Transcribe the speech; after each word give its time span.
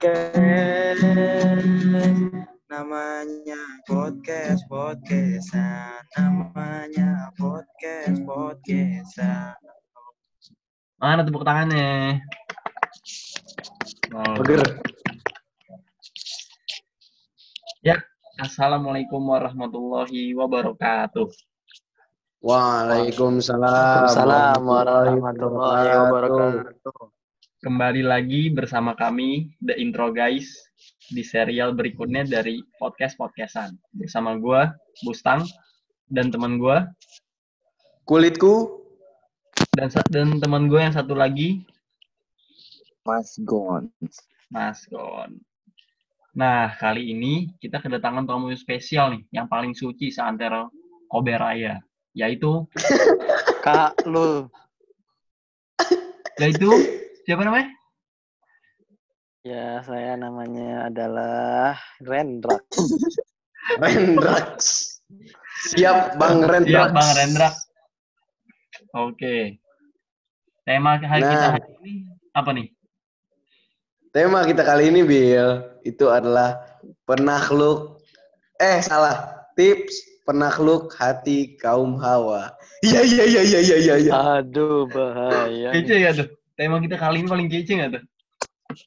podcast 0.00 1.04
namanya 2.72 3.60
podcast 3.84 4.64
podcastan 4.64 6.00
namanya 6.16 7.28
podcast 7.36 8.16
podcastan 8.24 9.60
Mana 10.96 11.20
tepuk 11.20 11.44
tangannya? 11.44 12.16
Oh. 14.16 14.40
Beger. 14.40 14.80
Ya, 17.84 18.00
Assalamualaikum 18.40 19.20
warahmatullahi 19.20 20.32
wabarakatuh. 20.32 21.28
Waalaikumsalam 22.40 24.08
Assalamualaikum 24.08 24.64
warahmatullahi 24.64 25.92
wabarakatuh. 25.92 27.19
Kembali 27.60 28.00
lagi 28.00 28.48
bersama 28.48 28.96
kami 28.96 29.52
The 29.60 29.76
Intro 29.76 30.08
Guys 30.16 30.48
di 31.12 31.20
serial 31.20 31.76
berikutnya 31.76 32.24
dari 32.24 32.64
podcast 32.80 33.20
podcastan 33.20 33.76
bersama 33.92 34.40
gua 34.40 34.72
Bustang 35.04 35.44
dan 36.08 36.32
teman 36.32 36.56
gua 36.56 36.88
Kulitku 38.08 38.80
dan 39.76 39.92
dan 40.08 40.40
teman 40.40 40.72
gue 40.72 40.80
yang 40.80 40.96
satu 40.96 41.12
lagi 41.12 41.60
Mas 43.04 43.36
Gon. 43.44 43.92
Mas 44.48 44.88
Gon. 44.88 45.36
Nah, 46.32 46.72
kali 46.80 47.12
ini 47.12 47.52
kita 47.60 47.84
kedatangan 47.84 48.24
tamu 48.24 48.56
spesial 48.56 49.12
nih, 49.12 49.22
yang 49.36 49.52
paling 49.52 49.76
suci 49.76 50.08
seantero 50.08 50.72
Kobe 51.12 51.36
Raya, 51.36 51.76
yaitu 52.16 52.64
Kak 53.68 54.00
lu. 54.08 54.48
yaitu 56.40 56.99
siapa 57.30 57.46
namanya? 57.46 57.70
Ya, 59.46 59.86
saya 59.86 60.18
namanya 60.18 60.90
adalah 60.90 61.78
Rendra. 62.02 62.58
Rendrax. 63.82 64.58
Siap 65.70 66.18
Bang 66.18 66.42
Rendrax. 66.42 66.74
Siap 66.74 66.90
Bang 66.90 67.10
Rendra. 67.14 67.48
Oke. 68.98 69.62
Tema 70.66 70.98
hari 70.98 71.22
kita 71.22 71.38
Nah. 71.38 71.52
hari 71.54 71.70
ini 71.78 71.92
apa 72.34 72.50
nih? 72.50 72.66
Tema 74.10 74.42
kita 74.42 74.66
kali 74.66 74.90
ini 74.90 75.06
Bill 75.06 75.78
itu 75.86 76.10
adalah 76.10 76.58
penakluk 77.06 78.02
eh 78.58 78.82
salah 78.82 79.46
tips 79.54 80.26
penakluk 80.26 80.90
hati 80.98 81.54
kaum 81.62 81.94
hawa. 81.94 82.50
Iya 82.82 83.06
iya 83.06 83.22
iya 83.22 83.42
iya 83.46 83.60
iya 83.62 83.76
iya. 83.78 83.94
iya. 84.02 84.12
Aduh, 84.42 84.90
bahaya. 84.90 85.70
Kece 85.78 85.94
ya 85.94 86.10
tuh. 86.10 86.39
Tema 86.60 86.76
kita 86.76 87.00
kali 87.00 87.24
ini 87.24 87.28
paling 87.32 87.48
kece 87.48 87.72
nggak 87.72 87.90
tuh? 87.96 88.04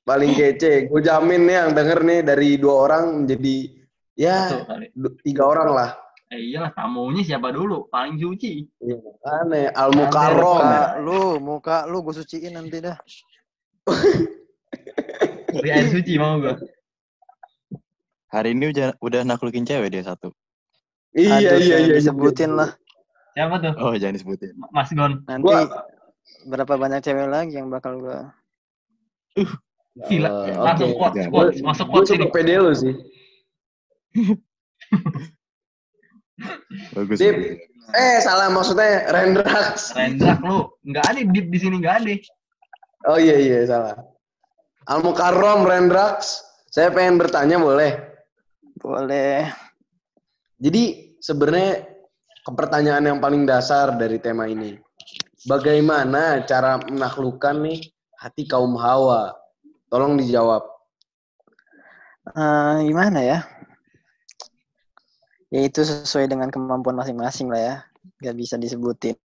Paling 0.05 0.37
kece. 0.37 0.93
Gue 0.93 1.01
jamin 1.01 1.41
nih 1.49 1.57
yang 1.57 1.69
denger 1.73 1.99
nih 2.05 2.19
dari 2.21 2.49
dua 2.61 2.85
orang 2.85 3.25
menjadi 3.25 3.73
ya 4.13 4.61
tiga 5.25 5.49
orang 5.49 5.73
lah. 5.73 5.89
Eh 6.29 6.53
iyalah 6.53 6.69
tamunya 6.77 7.25
siapa 7.25 7.49
dulu? 7.49 7.89
Paling 7.89 8.21
suci. 8.21 8.69
Iya, 8.77 9.01
aneh. 9.25 9.73
Al 9.73 9.89
Mukarrom. 9.89 10.61
Muka 10.61 10.85
lu, 11.01 11.21
muka 11.41 11.77
lu 11.89 12.05
gue 12.05 12.13
suciin 12.13 12.53
nanti 12.53 12.77
dah. 12.77 12.93
Dari 15.57 15.69
air 15.73 15.89
suci 15.89 16.13
mau 16.21 16.37
gue. 16.37 16.53
Hari 18.29 18.53
ini 18.53 18.69
udah 18.69 19.01
udah 19.01 19.25
naklukin 19.25 19.65
cewek 19.65 19.89
dia 19.89 20.05
satu. 20.05 20.29
Iya 21.17 21.57
Aduh, 21.57 21.57
iya 21.57 21.57
iya. 21.57 21.77
iya. 21.89 21.93
disebutin 21.97 22.53
lah. 22.53 22.69
Siapa 23.33 23.57
tuh? 23.65 23.73
Oh, 23.81 23.97
jangan 23.97 24.13
disebutin. 24.13 24.53
Mas 24.69 24.93
Gon. 24.93 25.25
Nanti 25.25 25.41
Gua 25.41 25.65
berapa 26.45 26.73
banyak 26.75 27.01
cewek 27.01 27.27
lagi 27.27 27.57
yang 27.57 27.69
bakal 27.69 27.97
gua 27.99 28.31
Gila. 30.09 30.29
Eh, 30.49 30.57
Langsung 30.57 30.91
quotes, 30.97 31.21
Jangan. 31.21 31.29
quotes. 31.33 31.57
Masuk 31.61 31.85
Gue 31.85 31.93
quotes 32.01 32.09
suka 32.09 32.25
ini. 32.25 32.33
pede 32.33 32.55
lu 32.57 32.73
sih. 32.73 32.93
Bagus. 36.97 37.17
Dip. 37.21 37.35
Eh 37.93 38.17
salah 38.25 38.49
maksudnya 38.49 39.05
Rendrax. 39.13 39.93
Rendrak 39.93 40.41
lu. 40.41 40.65
Nggak 40.81 41.05
ada 41.13 41.21
deep 41.29 41.47
di 41.53 41.59
sini 41.61 41.75
nggak 41.77 41.95
ada. 42.01 42.13
Oh 43.05 43.17
iya 43.21 43.37
iya 43.37 43.59
salah. 43.69 43.95
Al 44.89 45.05
Mukarrom 45.05 45.61
Rendrax. 45.61 46.41
Saya 46.73 46.89
pengen 46.89 47.21
bertanya 47.21 47.61
boleh. 47.61 47.93
boleh. 48.81 49.45
Jadi 50.57 51.13
sebenarnya 51.21 51.85
kepertanyaan 52.43 53.13
yang 53.13 53.19
paling 53.21 53.45
dasar 53.45 53.93
dari 53.93 54.17
tema 54.17 54.49
ini. 54.49 54.75
Bagaimana 55.43 56.39
cara 56.47 56.79
menaklukkan 56.79 57.59
nih 57.67 57.91
hati 58.15 58.47
kaum 58.47 58.79
hawa? 58.79 59.35
Tolong 59.91 60.15
dijawab. 60.15 60.63
Eh, 62.31 62.75
gimana 62.87 63.19
ya? 63.19 63.39
Ya 65.51 65.61
itu 65.67 65.83
sesuai 65.83 66.31
dengan 66.31 66.47
kemampuan 66.47 66.95
masing-masing 66.95 67.51
lah 67.51 67.61
ya. 67.61 67.75
Gak 68.23 68.39
bisa 68.39 68.55
disebutin. 68.55 69.19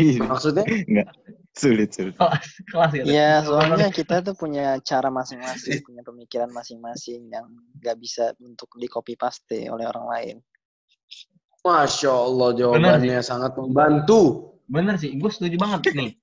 Maksudnya? 0.00 0.64
Enggak. 0.64 1.12
Sulit, 1.50 1.92
sulit. 1.92 2.16
Kelas, 2.16 2.46
kelas 2.72 2.90
gitu. 2.94 3.06
Iya, 3.10 3.44
soalnya 3.44 3.88
kita 3.92 4.24
tuh 4.24 4.32
punya 4.32 4.80
cara 4.80 5.12
masing-masing, 5.12 5.84
punya 5.84 6.00
pemikiran 6.00 6.48
masing-masing 6.48 7.28
yang 7.28 7.46
gak 7.84 8.00
bisa 8.00 8.32
untuk 8.40 8.72
di 8.80 8.88
copy 8.88 9.14
paste 9.14 9.68
oleh 9.68 9.84
orang 9.84 10.06
lain. 10.08 10.36
Masya 11.60 12.08
Allah 12.08 12.50
jawabannya 12.56 13.20
sangat 13.20 13.52
membantu. 13.60 14.49
Bener 14.70 14.94
sih, 15.02 15.18
gue 15.18 15.30
setuju 15.30 15.58
banget 15.58 15.90
nih. 15.92 16.14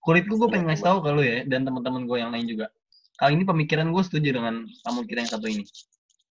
Kulitku 0.00 0.38
gue 0.38 0.48
pengen 0.48 0.70
ngasih 0.70 0.86
tahu 0.86 0.98
ke 1.02 1.10
lu 1.10 1.22
ya, 1.26 1.42
dan 1.44 1.66
teman-teman 1.66 2.06
gue 2.06 2.16
yang 2.22 2.30
lain 2.30 2.46
juga. 2.46 2.70
Kali 3.18 3.36
ini 3.36 3.44
pemikiran 3.44 3.90
gue 3.92 4.02
setuju 4.06 4.40
dengan 4.40 4.64
tamu 4.86 5.04
kita 5.04 5.26
yang 5.26 5.32
satu 5.34 5.46
ini. 5.50 5.66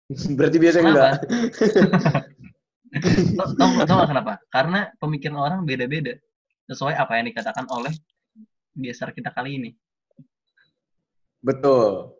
Berarti 0.37 0.57
biasa 0.61 0.77
Kenapa? 0.79 0.93
enggak? 0.93 1.13
Tau, 3.37 3.51
tau, 3.59 3.83
tau 3.83 3.95
gak 3.99 4.09
kenapa? 4.09 4.33
Karena 4.47 4.87
pemikiran 4.97 5.37
orang 5.37 5.59
beda-beda. 5.67 6.15
Sesuai 6.71 6.95
apa 6.95 7.19
yang 7.19 7.29
dikatakan 7.29 7.67
oleh 7.69 7.91
biasar 8.73 9.11
kita 9.11 9.35
kali 9.35 9.59
ini. 9.59 9.69
Betul. 11.43 12.15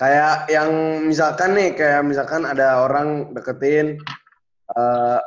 Kayak 0.00 0.48
yang 0.50 0.70
misalkan 1.06 1.54
nih, 1.54 1.76
kayak 1.76 2.02
misalkan 2.08 2.42
ada 2.48 2.82
orang 2.82 3.30
deketin, 3.36 4.00
eh, 4.74 5.20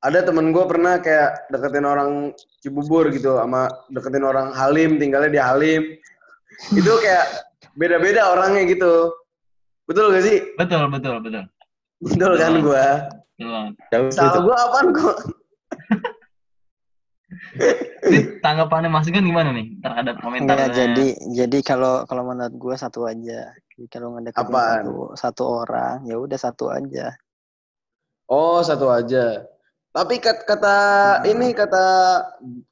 ada 0.00 0.24
temen 0.24 0.52
gue 0.52 0.64
pernah 0.64 0.96
kayak 0.96 1.52
deketin 1.52 1.84
orang 1.84 2.32
Cibubur 2.64 3.12
gitu, 3.12 3.36
sama 3.36 3.68
deketin 3.92 4.24
orang 4.24 4.52
Halim, 4.56 4.96
tinggalnya 4.96 5.30
di 5.32 5.40
Halim. 5.40 5.82
Itu 6.72 6.92
kayak 7.04 7.52
beda-beda 7.76 8.32
orangnya 8.32 8.64
gitu. 8.68 9.12
Betul 9.84 10.12
gak 10.16 10.24
sih? 10.24 10.38
Betul, 10.56 10.88
betul, 10.88 11.20
betul. 11.20 11.44
Betul 12.00 12.32
kan 12.40 12.52
Betul. 12.56 12.64
gue? 12.72 12.86
Salah 14.12 14.40
gue 14.40 14.56
apaan 14.56 14.86
kok? 14.96 15.16
Ini 18.10 18.40
tanggapannya 18.42 18.90
Mas 18.90 19.08
Gun 19.08 19.22
gimana 19.22 19.52
nih 19.52 19.78
terhadap 19.84 20.18
komentar? 20.18 20.56
Enggak, 20.56 20.68
jadi 20.74 21.06
jadi 21.30 21.58
kalau 21.60 22.08
kalau 22.08 22.26
menurut 22.26 22.54
gue 22.56 22.74
satu 22.76 23.04
aja. 23.06 23.52
Jadi 23.52 23.86
kalau 23.88 24.16
ngedeketin 24.16 24.50
satu 24.50 24.94
satu 25.16 25.42
orang, 25.64 26.04
ya 26.08 26.16
udah 26.16 26.38
satu 26.40 26.72
aja. 26.72 27.14
Oh, 28.30 28.62
satu 28.62 28.88
aja. 28.92 29.49
Tapi 29.90 30.22
kat- 30.22 30.46
kata 30.46 30.76
ini 31.26 31.50
kata 31.50 31.86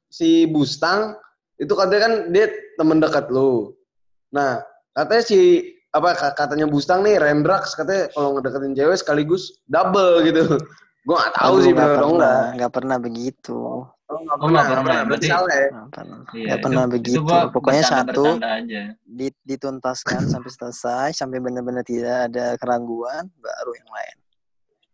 si 0.07 0.47
Bustang 0.47 1.19
itu 1.55 1.75
katanya 1.75 2.01
kan 2.07 2.13
dia 2.31 2.47
temen 2.79 2.97
dekat 2.97 3.27
lu. 3.27 3.75
Nah, 4.31 4.63
katanya 4.93 5.23
si 5.23 5.39
apa 5.91 6.15
ka- 6.15 6.35
katanya 6.37 6.63
Bustang 6.63 7.03
nih 7.03 7.19
Rendrax 7.19 7.75
katanya 7.75 8.07
kalau 8.13 8.39
ngedeketin 8.39 8.71
cewek 8.71 8.97
sekaligus 8.97 9.51
double 9.67 10.23
gitu. 10.23 10.47
Gua 11.07 11.15
nggak 11.17 11.33
tahu 11.35 11.53
Aduh, 11.55 11.63
sih 11.63 11.73
atau 11.73 11.79
pernah, 11.79 12.07
enggak. 12.11 12.43
nggak 12.55 12.71
pernah 12.75 12.97
begitu. 12.99 13.55
Oh, 13.55 13.83
nggak 14.07 14.35
Oh, 14.35 14.45
pernah. 14.45 14.63
Berarti 14.83 15.07
Berarti- 15.09 15.29
salah 15.29 15.55
ya. 15.55 15.67
Nggak 15.69 15.89
pernah, 15.89 16.19
Iya, 16.29 16.47
itu- 16.55 16.63
pernah 16.63 16.83
itu 16.83 16.93
begitu. 16.93 17.19
gua 17.19 17.39
Pokoknya 17.49 17.83
satu 17.83 18.05
bercanda-bercanda 18.23 18.49
aja. 18.63 18.81
di- 19.03 19.41
dituntaskan 19.43 20.21
sampai 20.23 20.51
selesai, 20.53 21.07
sampai 21.11 21.37
benar-benar 21.39 21.83
tidak 21.83 22.31
ada 22.31 22.45
keraguan, 22.55 23.27
baru 23.35 23.71
yang 23.75 23.89
lain. 23.89 24.17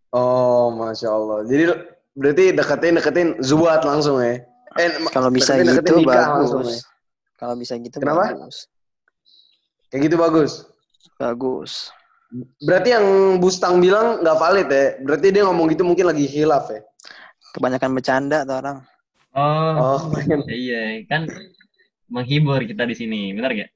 Oh, 0.09 0.71
masya 0.71 1.09
Allah. 1.11 1.43
Jadi 1.43 1.63
berarti 2.15 2.51
deketin 2.51 2.95
deketin 2.95 3.27
zuat 3.39 3.83
langsung 3.83 4.17
ya. 4.17 4.39
Eh, 4.75 4.89
Kalau 5.09 5.29
bisa 5.29 5.53
deketin- 5.53 5.67
deketin 5.75 5.95
gitu 5.99 6.11
langsung 6.11 6.63
bagus. 6.63 6.73
ya. 6.73 6.81
Kalau 7.35 7.55
bisa 7.55 7.73
gitu 7.75 7.97
Kenapa? 7.99 8.23
bagus. 8.31 8.57
Kayak 9.87 10.01
gitu 10.03 10.15
bagus. 10.17 10.51
Bagus. 11.15 11.71
Berarti 12.59 12.89
yang 12.91 13.05
Bustang 13.37 13.79
bilang 13.79 14.19
nggak 14.19 14.35
valid 14.35 14.67
ya? 14.67 14.85
Berarti 14.99 15.27
dia 15.29 15.43
ngomong 15.43 15.67
gitu 15.69 15.83
mungkin 15.83 16.09
lagi 16.09 16.25
hilaf 16.25 16.67
ya? 16.67 16.81
Kebanyakan 17.53 17.91
bercanda 17.93 18.43
tuh 18.43 18.55
orang. 18.55 18.77
Oh, 19.31 19.75
Oh, 19.77 19.99
pengen. 20.11 20.43
iya 20.51 21.03
kan 21.05 21.27
menghibur 22.07 22.59
kita 22.61 22.83
di 22.83 22.95
sini, 22.95 23.31
benar 23.31 23.51
gak? 23.53 23.71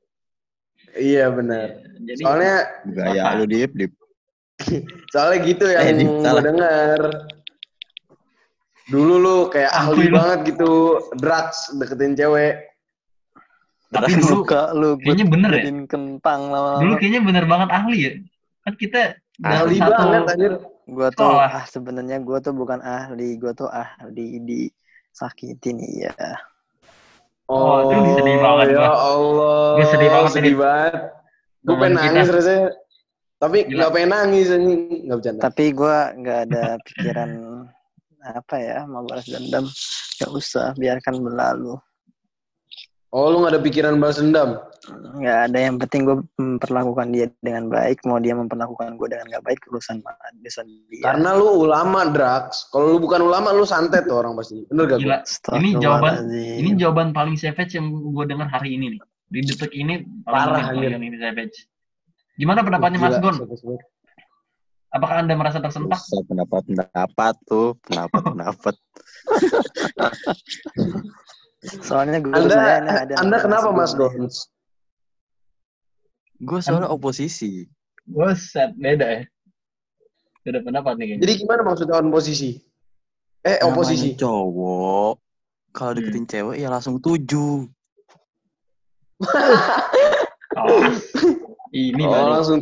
iya 0.96 1.28
benar. 1.30 1.80
Jadi 2.02 2.20
Soalnya 2.20 2.56
Gaya 2.86 3.36
lu 3.36 3.46
dip, 3.46 3.72
dip. 3.74 3.92
soalnya 5.14 5.38
gitu 5.46 5.64
Eh, 5.66 5.76
yang 5.78 5.96
Dik, 5.96 6.08
gue 6.10 6.24
salah. 6.24 6.44
dengar. 6.44 7.00
Dulu 8.90 9.14
lu 9.22 9.36
kayak 9.54 9.70
ahli 9.70 10.10
banget 10.10 10.40
gitu 10.54 10.98
drugs 11.22 11.70
deketin 11.78 12.18
cewek. 12.18 12.66
Tapi 13.90 14.18
dulu 14.18 14.46
Suka 14.46 14.74
lu 14.74 14.98
gue 14.98 15.06
kayaknya 15.06 15.26
bener 15.26 15.52
ya. 15.54 15.64
kentang 15.90 16.42
Dulu 16.50 16.54
lama-lama. 16.54 16.98
kayaknya 16.98 17.22
bener 17.26 17.46
banget 17.46 17.70
ahli 17.70 17.98
ya. 18.02 18.12
Kan 18.66 18.74
kita 18.78 19.02
Ahli 19.40 19.80
satu 19.80 19.94
banget 19.96 20.24
anjir. 20.36 20.54
Gua 20.90 21.08
tuh 21.14 21.22
sekolah. 21.22 21.50
ah 21.54 21.66
sebenarnya 21.70 22.18
gua 22.20 22.38
tuh 22.42 22.52
bukan 22.52 22.82
ahli, 22.82 23.38
gua 23.38 23.54
tuh 23.54 23.70
ahli 23.70 24.42
di 24.42 24.62
sakitin 25.14 25.78
iya. 25.80 26.12
Oh, 27.48 27.88
itu 27.88 28.20
sedih 28.20 28.38
banget 28.42 28.66
ya 28.74 28.78
gua. 28.84 28.90
Allah. 28.94 29.70
Gua 29.80 29.86
sedih 29.90 30.10
banget 30.12 30.32
sedih 30.34 30.54
ini. 30.54 30.60
banget. 30.60 30.94
Gue 31.60 31.76
pengen 31.78 31.94
kita. 31.96 32.04
nangis 32.04 32.28
rasanya. 32.30 32.68
Tapi 33.40 33.58
Gila. 33.64 33.78
nggak 33.80 33.92
pengen 33.96 34.10
nangis 34.12 34.48
anjing. 34.52 34.82
Nggak 35.08 35.18
bercanda. 35.24 35.42
Tapi 35.48 35.66
gua 35.72 35.98
nggak 36.14 36.40
ada 36.50 36.64
pikiran 36.84 37.30
apa 38.24 38.56
ya 38.60 38.78
mau 38.86 39.04
balas 39.08 39.28
dendam. 39.28 39.66
Gak 40.20 40.32
usah, 40.36 40.76
biarkan 40.76 41.24
berlalu. 41.24 41.80
Oh, 43.10 43.34
lu 43.34 43.42
nggak 43.42 43.58
ada 43.58 43.62
pikiran 43.66 43.98
balas 43.98 44.22
dendam? 44.22 44.62
Nggak 45.18 45.40
ada 45.50 45.58
yang 45.58 45.82
penting 45.82 46.06
gue 46.06 46.18
memperlakukan 46.38 47.10
dia 47.10 47.26
dengan 47.42 47.66
baik. 47.66 48.06
Mau 48.06 48.22
dia 48.22 48.38
memperlakukan 48.38 49.02
gue 49.02 49.08
dengan 49.10 49.26
nggak 49.34 49.44
baik 49.50 49.60
urusan 49.74 49.98
urusan 50.06 50.66
dia. 50.94 51.04
Karena 51.10 51.34
lu 51.34 51.66
ulama, 51.66 52.06
Drax. 52.14 52.70
Kalau 52.70 52.94
lu 52.94 52.98
bukan 53.02 53.26
ulama, 53.26 53.50
lu 53.50 53.66
santet 53.66 54.06
tuh 54.06 54.22
orang 54.22 54.38
pasti. 54.38 54.62
Bener 54.70 54.86
gak? 54.86 55.00
gila. 55.02 55.18
Ini 55.58 55.70
jawaban 55.82 56.14
Astagfirullahaladzim. 56.14 56.60
ini 56.62 56.70
jawaban 56.78 57.08
paling 57.10 57.36
savage 57.36 57.74
yang 57.74 57.90
gue 57.90 58.26
dengar 58.30 58.46
hari 58.46 58.78
ini 58.78 58.86
nih. 58.94 59.02
Di 59.30 59.40
detik 59.42 59.74
ini 59.74 60.06
Parah, 60.22 60.70
ini 60.74 61.18
savage. 61.18 61.66
Gimana 62.38 62.62
pendapatnya 62.62 63.00
Mas 63.02 63.18
Gila, 63.18 63.26
Gon? 63.26 63.36
Apakah 64.90 65.22
Anda 65.22 65.38
merasa 65.38 65.62
tersentak? 65.62 66.02
Usah 66.02 66.26
pendapat-pendapat 66.26 67.36
tuh, 67.46 67.78
pendapat-pendapat. 67.86 68.76
Soalnya 71.86 72.18
gue 72.24 72.34
Anda, 72.34 72.56
saya 72.56 72.76
ini 72.82 72.90
ada 72.90 73.14
anda 73.20 73.38
namanya 73.38 73.46
kenapa 73.46 73.70
Mas 73.76 73.94
Gon. 73.94 74.10
Gons? 74.16 74.36
Gue 76.40 76.60
soalnya 76.64 76.88
oposisi. 76.88 77.68
Buset, 78.08 78.72
beda 78.80 79.06
ya. 79.06 79.22
Beda 80.48 80.64
pendapat 80.64 80.96
nih 80.96 81.06
kayaknya. 81.14 81.24
Jadi 81.28 81.34
gimana 81.44 81.62
maksudnya 81.68 82.00
on 82.00 82.10
posisi? 82.10 82.56
Eh, 83.44 83.60
Namanya 83.60 83.76
oposisi. 83.76 84.10
cowok. 84.16 85.14
Kalau 85.76 85.92
Hmm. 85.94 85.98
deketin 86.00 86.26
cewek 86.26 86.56
ya 86.64 86.72
langsung 86.72 86.98
tujuh. 86.98 87.68
Oh, 90.58 90.82
ini 91.70 92.04
oh, 92.04 92.10
baru 92.10 92.30
langsung. 92.42 92.60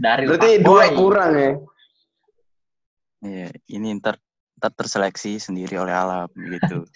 Dari 0.00 0.24
Berarti 0.24 0.50
Pak 0.56 0.64
dua 0.64 0.82
Boy. 0.82 0.96
kurang 0.96 1.32
ya? 1.36 1.50
Iya, 3.20 3.48
ini 3.68 4.00
ntar, 4.00 4.16
ntar 4.56 4.72
terseleksi 4.72 5.36
sendiri 5.36 5.76
oleh 5.76 5.92
alam 5.92 6.28
gitu. 6.32 6.88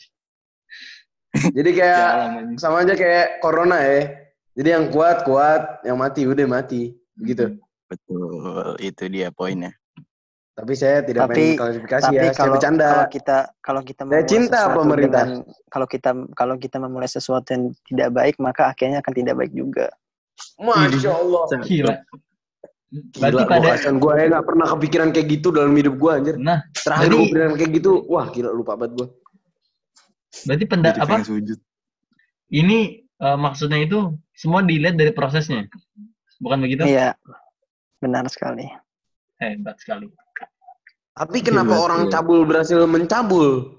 Jadi 1.57 1.71
kayak 1.75 2.01
Jalan, 2.01 2.31
anjing. 2.41 2.59
sama 2.59 2.77
aja 2.81 2.95
kayak 2.97 3.45
corona 3.45 3.79
ya. 3.83 4.01
Jadi 4.55 4.69
yang 4.71 4.85
kuat 4.89 5.27
kuat, 5.27 5.83
yang 5.83 5.99
mati 5.99 6.25
udah 6.25 6.47
mati, 6.47 6.95
begitu. 7.13 7.59
Betul, 7.85 8.79
itu 8.81 9.05
dia 9.11 9.29
poinnya. 9.29 9.75
Tapi 10.55 10.73
saya 10.79 11.03
tidak 11.03 11.27
Tapi- 11.27 11.59
klarifikasi 11.59 12.05
Tapi 12.07 12.15
ya, 12.15 12.23
saya 12.31 12.39
kalau 12.39 12.55
bercanda. 12.55 12.87
kalau 12.87 13.07
kita 13.11 13.37
kalau 13.59 13.83
kita 13.83 14.03
Saya 14.07 14.23
cinta 14.25 14.61
pemerintah. 14.71 15.25
dengan- 15.27 15.45
kalau 15.67 15.87
kita 15.91 16.11
kalau 16.33 16.55
kita 16.55 16.77
memulai 16.79 17.11
sesuatu 17.11 17.49
yang 17.51 17.65
tidak 17.85 18.09
baik 18.15 18.37
maka 18.39 18.71
akhirnya 18.71 19.03
akan 19.03 19.13
tidak 19.13 19.35
baik 19.35 19.51
juga. 19.51 19.91
Masya 20.57 21.11
Allah. 21.11 21.43
Gila. 21.61 21.95
Berarti 22.95 23.35
Gila, 23.37 23.49
pada 23.51 23.59
gua 23.59 23.73
kasihan. 23.75 23.97
Gua 23.99 24.13
ya 24.15 24.25
nggak 24.31 24.47
pernah 24.47 24.67
kepikiran 24.71 25.09
kayak 25.11 25.27
gitu 25.33 25.49
dalam 25.51 25.75
hidup 25.75 25.95
gua 25.99 26.13
anjir. 26.23 26.37
nah, 26.39 26.63
Terakhir 26.73 27.05
Jadi- 27.11 27.17
kepikiran 27.27 27.51
kayak 27.59 27.71
gitu, 27.75 27.91
wah 28.07 28.27
gila 28.31 28.51
lupa 28.55 28.73
banget 28.79 28.93
gua. 28.95 29.09
berarti 30.35 30.65
penda 30.67 30.91
Jadi 30.91 31.01
apa? 31.03 31.17
sujud. 31.23 31.59
Ini 32.51 32.79
eh, 33.01 33.39
maksudnya 33.39 33.79
itu 33.81 33.99
semua 34.35 34.61
dilihat 34.63 34.95
dari 34.95 35.11
prosesnya. 35.11 35.67
Bukan 36.43 36.59
begitu? 36.61 36.83
Iya. 36.85 37.15
Benar 38.03 38.27
sekali. 38.29 38.67
Hebat 39.39 39.79
sekali. 39.79 40.11
Tapi 41.15 41.39
kenapa 41.41 41.79
Gila, 41.79 41.83
orang 41.87 42.01
gila. 42.07 42.13
cabul 42.13 42.41
berhasil 42.43 42.79
mencabul? 42.85 43.79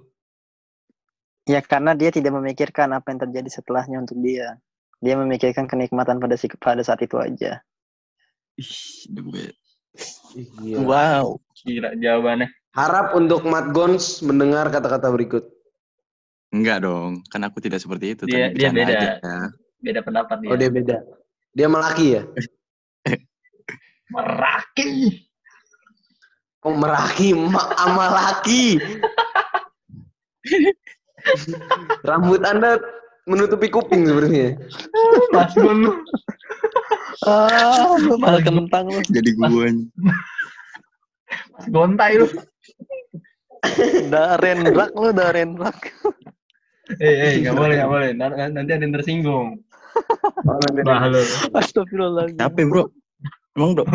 Ya 1.46 1.60
karena 1.62 1.92
dia 1.94 2.10
tidak 2.10 2.34
memikirkan 2.34 2.90
apa 2.96 3.12
yang 3.14 3.20
terjadi 3.28 3.50
setelahnya 3.52 4.02
untuk 4.02 4.18
dia. 4.24 4.58
Dia 5.04 5.20
memikirkan 5.20 5.68
kenikmatan 5.70 6.18
pada 6.18 6.34
si 6.40 6.48
pada 6.58 6.82
saat 6.82 7.04
itu 7.04 7.20
aja. 7.20 7.60
Ih, 8.56 8.72
gila. 10.60 10.80
Wow. 10.84 11.26
Gila 11.64 11.90
jawabannya. 12.00 12.48
Harap 12.76 13.16
untuk 13.16 13.44
Mat 13.48 13.72
Gons 13.72 14.20
mendengar 14.24 14.68
kata-kata 14.68 15.08
berikut. 15.12 15.48
Enggak 16.52 16.88
dong, 16.88 17.24
kan 17.32 17.44
aku 17.44 17.60
tidak 17.60 17.80
seperti 17.84 18.16
itu. 18.16 18.24
Dia- 18.28 18.52
tadi 18.52 18.60
dia 18.60 18.70
beda. 18.72 18.96
aja. 18.96 19.52
Beda 19.84 20.00
pendapat 20.04 20.38
dia. 20.40 20.50
Oh 20.52 20.58
dia 20.60 20.70
beda. 20.72 20.98
Dia 21.56 21.68
melaki 21.68 22.20
ya? 22.20 22.22
Meraki. 24.14 24.92
Oh 26.66 26.74
meraki, 26.74 27.36
ma 27.36 27.62
ama 27.78 28.06
laki. 28.10 28.80
Rambut 32.08 32.42
anda 32.42 32.80
menutupi 33.26 33.68
kuping 33.70 34.06
sebenarnya. 34.08 34.56
Mas 35.34 35.54
Gun. 35.54 35.86
Ah, 37.24 37.96
lu 37.96 38.20
malah 38.20 38.44
kentang 38.44 38.92
lu. 38.92 39.00
Jadi 39.08 39.30
gue 39.40 39.48
Mas 41.56 41.66
Gontai 41.72 42.20
lu. 42.20 42.28
Udah 44.12 44.36
renblak 44.38 44.92
lu, 44.94 45.10
udah 45.16 45.30
renblak. 45.32 45.78
Eh, 47.02 47.16
eh, 47.18 47.32
nggak 47.42 47.56
boleh, 47.56 47.76
nggak 47.82 47.90
boleh. 47.90 48.10
Nanti, 48.14 48.72
ada 48.76 48.84
yang 48.84 48.94
tersinggung. 48.94 49.64
Oh, 50.46 50.58
nanti- 50.60 50.84
Bah 50.84 51.08
lu. 51.08 51.24
Astagfirullahaladzim. 51.56 52.38
Siapa 52.38 52.62
bro? 52.68 52.84
Emang 53.56 53.72
dong? 53.80 53.90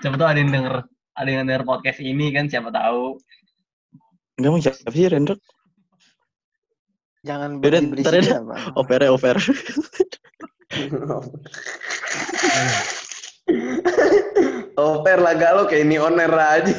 Siapa 0.00 0.16
tahu 0.16 0.28
ada 0.28 0.40
yang 0.40 0.50
denger, 0.50 0.74
ada 1.14 1.28
yang 1.28 1.44
denger 1.44 1.62
podcast 1.68 2.00
ini 2.00 2.32
kan 2.32 2.48
siapa 2.48 2.72
tahu. 2.72 3.20
Enggak 4.40 4.50
mau 4.50 4.58
siapa 4.58 4.88
sih 4.90 5.06
Rendro? 5.06 5.36
Jangan 7.24 7.60
beri 7.62 7.80
ntar 8.00 8.20
ya. 8.20 8.40
Over 8.74 9.00
over. 9.12 9.36
Oper 14.74 15.18
lah 15.22 15.34
gak 15.38 15.52
lo 15.54 15.62
kayak 15.70 15.86
ini 15.86 15.96
oner 16.00 16.32
aja. 16.34 16.74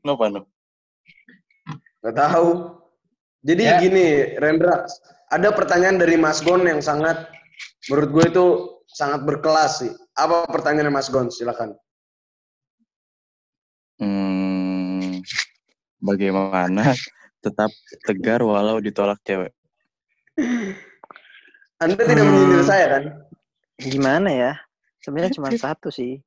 Kenapa 0.00 0.24
no? 0.32 0.48
Gak 2.00 2.16
tahu. 2.16 2.80
Jadi 3.40 3.62
Ya. 3.64 3.80
gini, 3.80 4.36
Rendra, 4.36 4.84
ada 5.32 5.48
pertanyaan 5.52 5.96
dari 5.96 6.16
Mas 6.20 6.44
Gon 6.44 6.68
yang 6.68 6.84
sangat, 6.84 7.24
menurut 7.88 8.10
gue 8.12 8.24
itu 8.36 8.46
sangat 8.92 9.24
berkelas 9.24 9.80
sih. 9.80 9.92
Apa 10.16 10.44
pertanyaannya 10.48 10.92
Mas 10.92 11.08
Gon? 11.08 11.32
Silakan. 11.32 11.72
Hmm, 14.00 15.20
bagaimana 16.00 16.92
tetap 17.44 17.70
tegar 18.04 18.44
walau 18.44 18.80
ditolak 18.80 19.20
cewek? 19.24 19.52
Anda 21.80 21.96
tidak 21.96 22.24
Hmm. 22.24 22.32
menyindir 22.36 22.62
saya 22.68 22.86
kan? 22.92 23.04
Gimana 23.80 24.28
ya? 24.28 24.52
Sebenarnya 25.00 25.32
cuma 25.40 25.48
satu 25.56 25.88
sih. 25.88 26.20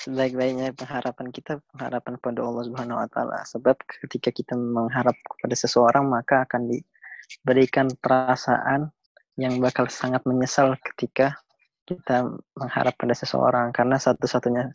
Sebaik-baiknya 0.00 0.72
pengharapan 0.74 1.28
kita 1.30 1.60
pengharapan 1.70 2.16
pada 2.18 2.40
Allah 2.42 2.64
Subhanahu 2.66 2.98
wa 3.04 3.08
taala. 3.12 3.38
Sebab 3.46 3.76
ketika 4.02 4.32
kita 4.32 4.56
mengharap 4.56 5.14
kepada 5.14 5.54
seseorang 5.54 6.08
maka 6.08 6.48
akan 6.48 6.72
diberikan 6.72 7.86
perasaan 8.00 8.88
yang 9.36 9.60
bakal 9.60 9.86
sangat 9.92 10.24
menyesal 10.24 10.74
ketika 10.92 11.36
kita 11.84 12.32
mengharap 12.56 12.96
pada 12.96 13.12
seseorang 13.12 13.70
karena 13.76 14.00
satu-satunya 14.00 14.72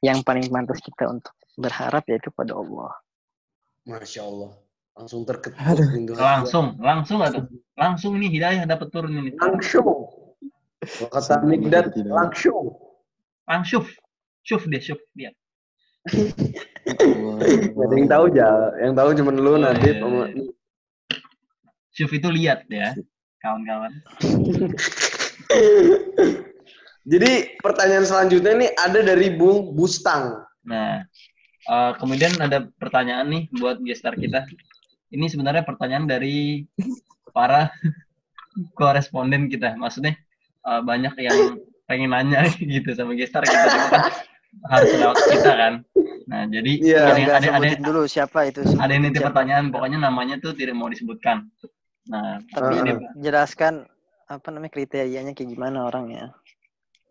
yang 0.00 0.24
paling 0.24 0.48
pantas 0.48 0.80
kita 0.80 1.12
untuk 1.12 1.36
berharap 1.60 2.08
yaitu 2.08 2.32
pada 2.32 2.56
Allah. 2.56 2.92
Masya 3.86 4.24
Allah. 4.24 4.65
Langsung 4.96 5.28
terketuk 5.28 5.60
Aduh. 5.60 5.84
pintu 5.92 6.16
hati 6.16 6.16
gua. 6.16 6.40
Langsung, 6.40 6.66
langsung 6.80 7.18
atau 7.20 7.44
langsung 7.76 8.16
ini 8.16 8.32
hidayah 8.32 8.64
dapat 8.64 8.88
turun 8.88 9.12
ini. 9.12 9.36
Langsung. 9.36 10.08
Kalau 10.80 11.08
Kata 11.12 11.44
Mikdad, 11.44 11.92
langsung. 12.08 12.72
Langsung. 13.44 13.84
Syuf 14.40 14.64
dia, 14.64 14.80
syuf 14.80 15.00
dia. 15.12 15.30
Gak 17.76 17.86
ada 17.90 17.94
yang 17.98 18.08
tahu 18.08 18.24
aja. 18.32 18.48
Yang 18.80 18.94
tahu 18.96 19.08
cuma 19.20 19.30
lu, 19.36 19.52
Oh, 19.52 19.60
Nadib, 19.60 19.96
iya, 20.00 20.24
iya. 20.32 20.44
Syuf 21.92 22.10
itu 22.16 22.28
lihat 22.32 22.64
ya, 22.70 22.94
kawan-kawan. 23.42 23.92
Jadi 27.12 27.58
pertanyaan 27.62 28.06
selanjutnya 28.06 28.52
ini 28.54 28.68
ada 28.78 29.00
dari 29.02 29.34
Bung 29.34 29.74
Bustang. 29.74 30.42
Nah, 30.66 31.02
eh, 31.66 31.92
kemudian 31.98 32.34
ada 32.38 32.66
pertanyaan 32.78 33.26
nih 33.30 33.44
buat 33.58 33.82
gestar 33.82 34.14
kita. 34.14 34.46
Ini 35.12 35.26
sebenarnya 35.30 35.62
pertanyaan 35.62 36.06
dari 36.10 36.66
para 37.30 37.70
koresponden 38.74 39.46
kita. 39.52 39.76
Maksudnya 39.78 40.16
eh, 40.66 40.80
banyak 40.82 41.14
yang 41.20 41.60
pengen 41.86 42.10
nanya 42.10 42.46
gitu 42.74 42.90
sama 42.94 43.14
gestar 43.14 43.46
kita 43.46 43.70
kan 43.90 44.10
harus 44.64 44.90
lewat 44.96 45.18
kita 45.30 45.52
kan. 45.52 45.74
Nah, 46.26 46.42
jadi 46.50 46.72
Iya, 46.82 47.02
ada 47.06 47.22
ada 47.38 47.48
ada 47.62 47.68
dulu 47.78 48.02
siapa 48.10 48.50
itu. 48.50 48.66
ada 48.66 48.90
yang 48.90 49.06
siapa. 49.14 49.30
pertanyaan, 49.30 49.70
pokoknya 49.70 49.98
namanya 50.02 50.42
tuh 50.42 50.56
tidak 50.56 50.74
mau 50.74 50.90
disebutkan. 50.90 51.46
Nah, 52.10 52.42
Tapi 52.50 52.72
ini 52.82 52.90
ah. 52.94 52.98
jelaskan 53.18 53.86
apa 54.26 54.48
namanya 54.50 54.72
kriterianya 54.74 55.32
kayak 55.38 55.50
gimana 55.54 55.86
orangnya. 55.86 56.34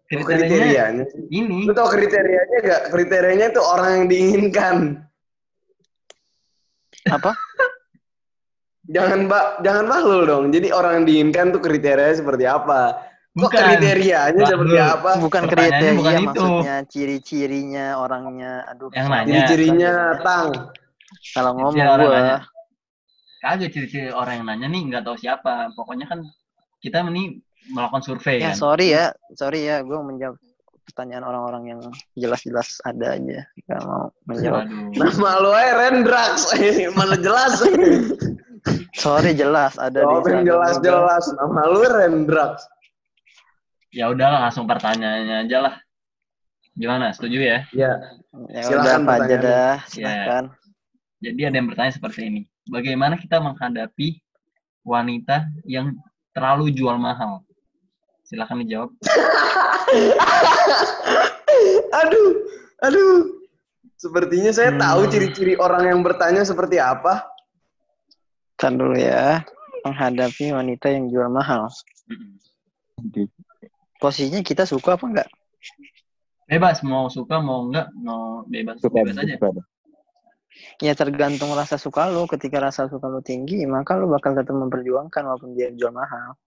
Kriterianya 0.05 1.01
kriterianya. 1.01 1.05
ini 1.33 1.59
Lu 1.65 1.73
tau 1.73 1.89
kriterianya 1.89 2.57
gak? 2.61 2.81
Kriterianya 2.93 3.45
itu 3.55 3.61
orang 3.63 3.91
yang 3.97 4.05
diinginkan. 4.11 4.75
Apa? 7.09 7.31
Jangan 8.85 9.25
mbak, 9.25 9.45
jangan 9.61 9.85
bahlul 9.89 10.21
dong. 10.23 10.43
Jadi 10.53 10.69
orang 10.69 11.01
yang 11.01 11.05
diinginkan 11.05 11.45
tuh 11.49 11.61
kriterianya 11.61 12.21
seperti 12.21 12.45
apa? 12.45 13.01
Kok 13.33 13.41
Bukan. 13.41 13.61
kriterianya 13.67 14.31
Bahlul. 14.37 14.51
seperti 14.53 14.77
apa? 14.79 15.11
Bukan 15.19 15.43
kriteria 15.45 15.91
bukan 15.97 16.13
itu. 16.13 16.23
maksudnya 16.29 16.75
ciri-cirinya 16.87 17.85
orangnya. 17.97 18.51
Aduh. 18.69 18.87
Yang 18.93 19.07
nanya. 19.09 19.25
Ciri-cirinya 19.27 19.91
tang. 20.21 20.47
Kalau 21.33 21.51
ngomong 21.53 21.73
Ciri 21.75 21.89
orang 21.89 22.05
gua. 22.05 22.15
nanya. 22.15 22.37
kagak 23.41 23.69
ciri-ciri 23.69 24.09
orang 24.09 24.33
yang 24.41 24.45
nanya 24.47 24.67
nih 24.69 24.81
nggak 24.87 25.03
tahu 25.03 25.17
siapa. 25.17 25.73
Pokoknya 25.75 26.05
kan 26.07 26.23
kita 26.79 27.01
ini 27.05 27.41
melakukan 27.73 28.01
survei 28.01 28.37
Ya 28.39 28.53
kan. 28.53 28.57
sorry 28.57 28.93
ya, 28.93 29.09
sorry 29.33 29.65
ya, 29.65 29.81
gue 29.81 29.97
menjawab 29.97 30.37
pertanyaan 30.85 31.25
orang-orang 31.25 31.63
yang 31.67 31.79
jelas-jelas 32.13 32.77
ada 32.85 33.17
aja. 33.17 33.41
Gak 33.65 33.81
mau 33.83 34.13
menjawab. 34.29 34.69
Waduh. 34.69 34.93
Nama 35.01 35.31
lu 35.41 35.49
aja 35.51 35.71
Rendrax. 35.75 36.33
Mana 36.97 37.17
jelas. 37.17 37.53
Sorry 38.95 39.33
jelas 39.33 39.75
ada 39.75 39.99
di 39.99 40.09
Instagram 40.09 40.41
juga. 40.41 40.49
jelas-jelas. 40.49 41.23
Nama 41.33 41.61
lu 41.67 41.81
Rendrax. 41.83 42.53
Ya 43.91 44.09
udahlah 44.09 44.39
langsung 44.43 44.65
pertanyaannya 44.65 45.45
aja 45.45 45.57
lah. 45.61 45.75
Gimana? 46.73 47.11
Setuju 47.11 47.39
ya? 47.39 47.59
Ya. 47.71 47.91
Ya 48.51 48.61
Silakan 48.61 49.01
udah 49.05 49.15
aja 49.21 49.35
dah, 49.37 49.75
Ya. 49.79 49.87
silakan. 49.87 50.43
Jadi 51.19 51.41
ada 51.41 51.55
yang 51.55 51.67
bertanya 51.69 51.91
seperti 51.91 52.19
ini. 52.27 52.41
Bagaimana 52.67 53.15
kita 53.15 53.39
menghadapi 53.39 54.19
wanita 54.83 55.47
yang 55.63 55.95
terlalu 56.31 56.69
jual 56.69 56.97
mahal? 56.97 57.43
Silakan 58.23 58.65
dijawab. 58.65 58.89
aduh, 61.95 62.29
aduh. 62.81 63.15
Sepertinya 63.95 64.51
saya 64.51 64.75
Hmm. 64.75 64.81
tahu 64.81 65.01
ciri-ciri 65.07 65.55
orang 65.55 65.87
yang 65.87 65.99
bertanya 66.03 66.43
seperti 66.43 66.77
apa. 66.77 67.23
Ntar 68.55 68.71
dulu 68.73 68.95
ya. 68.95 69.43
Menghadapi 69.83 70.49
wanita 70.49 70.87
yang 70.89 71.11
jual 71.11 71.29
mahal. 71.29 71.69
Posisinya 73.99 74.41
kita 74.41 74.63
suka 74.65 74.95
apa 74.97 75.05
enggak? 75.05 75.29
Bebas 76.45 76.81
mau 76.81 77.09
suka 77.09 77.41
mau 77.41 77.65
enggak 77.65 77.89
mau 77.97 78.45
bebas 78.45 78.77
Suka, 78.79 79.01
bebas 79.01 79.17
aja. 79.17 79.35
suka. 79.37 79.61
Ya 80.79 80.95
tergantung 80.95 81.51
rasa 81.51 81.75
suka 81.75 82.07
lu. 82.07 82.25
Ketika 82.25 82.63
rasa 82.63 82.87
suka 82.87 83.11
lu 83.11 83.19
tinggi, 83.19 83.67
maka 83.67 83.99
lu 83.99 84.07
bakal 84.07 84.33
tetap 84.33 84.55
memperjuangkan 84.55 85.21
walaupun 85.21 85.51
dia 85.53 85.69
jual 85.75 85.91
mahal. 85.91 86.39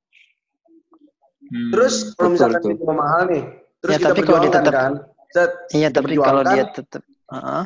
Hmm. 1.44 1.70
Terus 1.72 2.12
kalau 2.14 2.32
betul, 2.32 2.34
misalkan 2.34 2.58
betul. 2.58 2.70
dia 2.72 2.78
jual 2.82 2.96
mahal 2.96 3.22
nih, 3.28 3.42
terus 3.78 3.92
Ya, 3.92 3.98
kita 3.98 4.08
tapi 4.10 4.20
kalau 4.24 4.38
dia 4.40 4.52
tetap- 4.52 4.74
kan. 4.74 4.92
Set, 5.28 5.50
Iya, 5.76 5.88
tapi 5.92 6.12
kalau 6.16 6.40
dia 6.42 6.64
tetap 6.72 7.02
Heeh. 7.28 7.62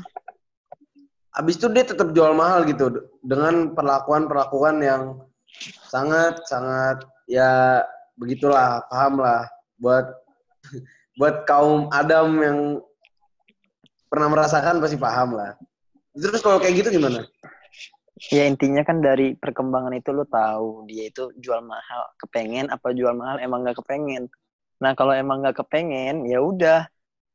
Abis 1.32 1.56
itu 1.56 1.66
dia 1.72 1.84
tetap 1.88 2.12
jual 2.12 2.36
mahal 2.36 2.68
gitu 2.68 3.08
dengan 3.24 3.72
perlakuan-perlakuan 3.72 4.84
yang 4.84 5.02
sangat 5.88 6.40
sangat 6.44 7.00
ya 7.24 7.80
begitulah 8.20 8.84
paham 8.92 9.20
lah 9.20 9.48
buat 9.80 10.12
buat 11.20 11.48
kaum 11.48 11.88
Adam 11.88 12.28
yang 12.40 12.58
pernah 14.12 14.28
merasakan 14.28 14.84
pasti 14.84 15.00
paham 15.00 15.32
lah. 15.32 15.56
Terus 16.12 16.44
kalau 16.44 16.60
kayak 16.60 16.84
gitu 16.84 17.00
gimana? 17.00 17.24
Ya 18.28 18.44
intinya 18.44 18.84
kan 18.84 19.00
dari 19.00 19.32
perkembangan 19.32 19.96
itu 19.96 20.12
lu 20.12 20.28
tahu 20.28 20.84
dia 20.84 21.08
itu 21.08 21.32
jual 21.40 21.64
mahal, 21.64 22.12
kepengen 22.20 22.68
apa 22.68 22.92
jual 22.92 23.16
mahal 23.16 23.40
emang 23.40 23.64
nggak 23.64 23.80
kepengen. 23.80 24.28
Nah 24.84 24.92
kalau 24.92 25.16
emang 25.16 25.40
nggak 25.40 25.64
kepengen 25.64 26.28
ya 26.28 26.44
udah 26.44 26.91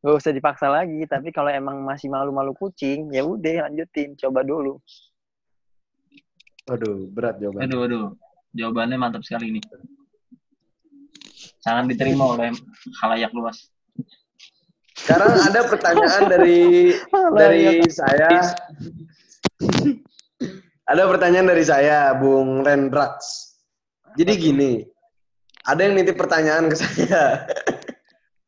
nggak 0.07 0.23
usah 0.23 0.31
dipaksa 0.31 0.71
lagi. 0.71 1.03
Tapi 1.03 1.35
kalau 1.35 1.51
emang 1.51 1.83
masih 1.83 2.07
malu-malu 2.07 2.55
kucing 2.55 3.11
ya 3.11 3.27
udah 3.27 3.67
lanjutin, 3.67 4.15
coba 4.15 4.47
dulu. 4.47 4.79
Waduh, 6.63 7.11
berat 7.11 7.35
jawabannya. 7.43 7.67
Aduh, 7.67 7.81
aduh. 7.83 8.07
Jawabannya 8.55 8.95
mantap 8.95 9.27
sekali 9.27 9.51
ini. 9.51 9.59
Sangat 11.59 11.91
diterima 11.91 12.39
oleh 12.39 12.55
khalayak 13.03 13.35
luas. 13.35 13.67
Sekarang 14.95 15.35
ada 15.35 15.59
pertanyaan 15.67 16.23
dari 16.31 16.59
dari 17.43 17.63
saya. 17.91 18.31
ada 20.87 21.03
pertanyaan 21.03 21.51
dari 21.51 21.63
saya, 21.67 22.15
Bung 22.15 22.63
Rendrax. 22.63 23.19
Jadi 24.15 24.31
gini, 24.39 24.71
ada 25.67 25.83
yang 25.83 25.99
nitip 25.99 26.15
pertanyaan 26.15 26.71
ke 26.71 26.75
saya. 26.79 27.43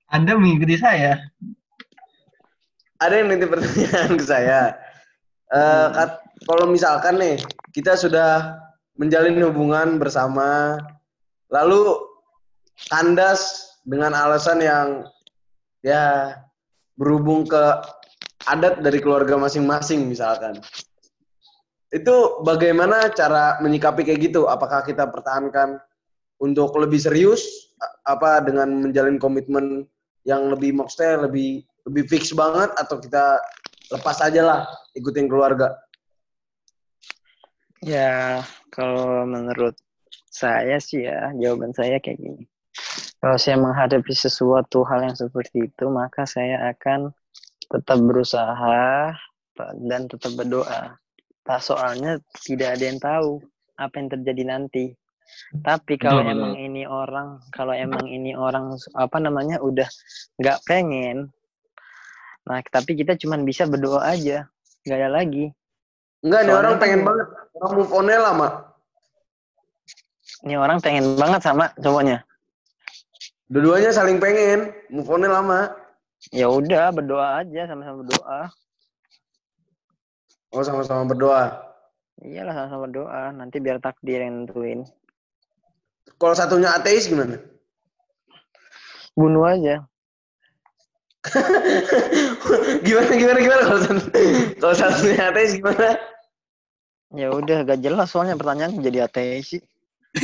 Anda 0.09 0.33
mengikuti 0.33 0.75
saya. 0.81 1.21
ada 2.99 3.15
yang 3.15 3.31
nitip 3.31 3.47
pertanyaan 3.47 4.19
ke 4.19 4.25
saya. 4.27 4.75
Eh, 5.55 5.87
kat- 5.95 6.19
kalau 6.43 6.67
misalkan 6.67 7.15
nih 7.15 7.39
kita 7.71 7.95
sudah 7.95 8.59
menjalin 8.99 9.39
hubungan 9.39 9.95
bersama, 9.95 10.75
lalu 11.47 11.95
kandas 12.91 13.71
dengan 13.87 14.11
alasan 14.11 14.59
yang 14.59 14.87
ya 15.79 16.35
berhubung 16.99 17.47
ke 17.47 17.63
adat 18.51 18.83
dari 18.83 18.99
keluarga 18.99 19.39
masing-masing 19.39 20.11
misalkan. 20.11 20.59
Itu 21.87 22.43
bagaimana 22.43 23.15
cara 23.15 23.63
menyikapi 23.63 24.03
kayak 24.03 24.21
gitu? 24.27 24.51
Apakah 24.51 24.83
kita 24.83 25.07
pertahankan 25.07 25.79
untuk 26.43 26.75
lebih 26.75 26.99
serius 26.99 27.71
apa 28.03 28.43
dengan 28.43 28.67
menjalin 28.83 29.15
komitmen 29.15 29.87
yang 30.27 30.51
lebih 30.51 30.75
maksudnya 30.75 31.27
lebih 31.29 31.63
lebih 31.87 32.03
fix 32.07 32.35
banget 32.35 32.69
atau 32.75 32.99
kita 32.99 33.39
lepas 33.89 34.17
aja 34.21 34.41
lah 34.45 34.59
ikutin 34.93 35.25
keluarga? 35.25 35.73
Ya 37.79 38.43
kalau 38.69 39.23
menurut 39.23 39.73
saya 40.29 40.77
sih 40.83 41.07
ya 41.07 41.31
jawaban 41.39 41.71
saya 41.71 41.97
kayak 41.97 42.19
gini. 42.19 42.43
Kalau 43.19 43.35
saya 43.35 43.59
menghadapi 43.59 44.15
sesuatu 44.15 44.87
hal 44.87 45.11
yang 45.11 45.17
seperti 45.17 45.67
itu 45.67 45.85
maka 45.91 46.23
saya 46.23 46.71
akan 46.71 47.11
tetap 47.67 47.99
berusaha 47.99 49.11
dan 49.83 50.01
tetap 50.07 50.31
berdoa. 50.39 50.95
Tak 51.43 51.59
soalnya 51.59 52.19
tidak 52.45 52.79
ada 52.79 52.83
yang 52.83 52.99
tahu 52.99 53.43
apa 53.79 53.95
yang 53.99 54.09
terjadi 54.11 54.43
nanti. 54.47 54.85
Tapi 55.61 55.97
kalau 55.97 56.21
Betul, 56.21 56.29
betul. 56.29 56.37
emang 56.39 56.53
ini 56.57 56.83
orang, 56.85 57.27
kalau 57.49 57.73
emang 57.73 58.05
ini 58.05 58.31
orang 58.33 58.65
apa 58.93 59.17
namanya 59.17 59.57
udah 59.59 59.89
nggak 60.37 60.61
pengen, 60.65 61.29
nah 62.45 62.61
tapi 62.65 62.93
kita 62.93 63.17
cuman 63.17 63.41
bisa 63.43 63.65
berdoa 63.65 64.05
aja, 64.05 64.45
nggak 64.85 64.97
ada 64.99 65.09
lagi. 65.09 65.49
Enggak, 66.19 66.41
nih 66.43 66.51
Soalnya 66.51 66.59
orang 66.59 66.73
kan- 66.75 66.81
pengen 66.81 67.01
banget. 67.01 67.27
Orang 67.59 67.71
move 67.75 67.91
on-nya 67.91 68.19
lama. 68.19 68.47
Ini 70.45 70.55
orang 70.55 70.77
pengen 70.79 71.05
banget 71.15 71.41
sama 71.43 71.65
cowoknya. 71.77 72.17
Dua-duanya 73.49 73.91
saling 73.91 74.21
pengen, 74.21 74.71
move 74.87 75.09
on-nya 75.09 75.31
lama. 75.31 75.73
Ya 76.29 76.45
udah 76.47 76.91
berdoa 76.91 77.41
aja 77.41 77.65
sama-sama 77.65 78.03
berdoa. 78.03 78.41
Oh, 80.51 80.63
sama-sama 80.65 81.03
berdoa. 81.07 81.43
Iyalah 82.19 82.51
sama-sama 82.51 82.81
berdoa. 82.89 83.23
Nanti 83.31 83.57
biar 83.57 83.79
takdir 83.79 84.19
yang 84.19 84.43
nentuin. 84.43 84.83
Kalau 86.19 86.35
satunya 86.35 86.75
ateis 86.75 87.07
gimana? 87.07 87.39
Bunuh 89.15 89.47
aja. 89.47 89.87
gimana 92.87 93.11
gimana 93.11 93.39
gimana 93.43 93.61
kalau 93.67 93.81
satu- 93.83 94.11
kalau 94.59 94.75
satunya 94.75 95.31
ateis 95.31 95.55
gimana? 95.55 95.95
Ya 97.15 97.33
udah 97.33 97.65
gak 97.65 97.81
jelas 97.81 98.11
soalnya 98.13 98.37
pertanyaan 98.37 98.79
jadi 98.83 99.07
ateis 99.07 99.57
sih. 99.57 99.61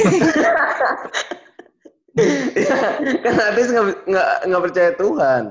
Ya, 2.16 2.80
kan 3.28 3.36
ateis 3.52 3.76
nggak 3.76 4.08
nggak 4.08 4.30
nggak 4.48 4.64
percaya 4.64 4.92
Tuhan. 4.96 5.44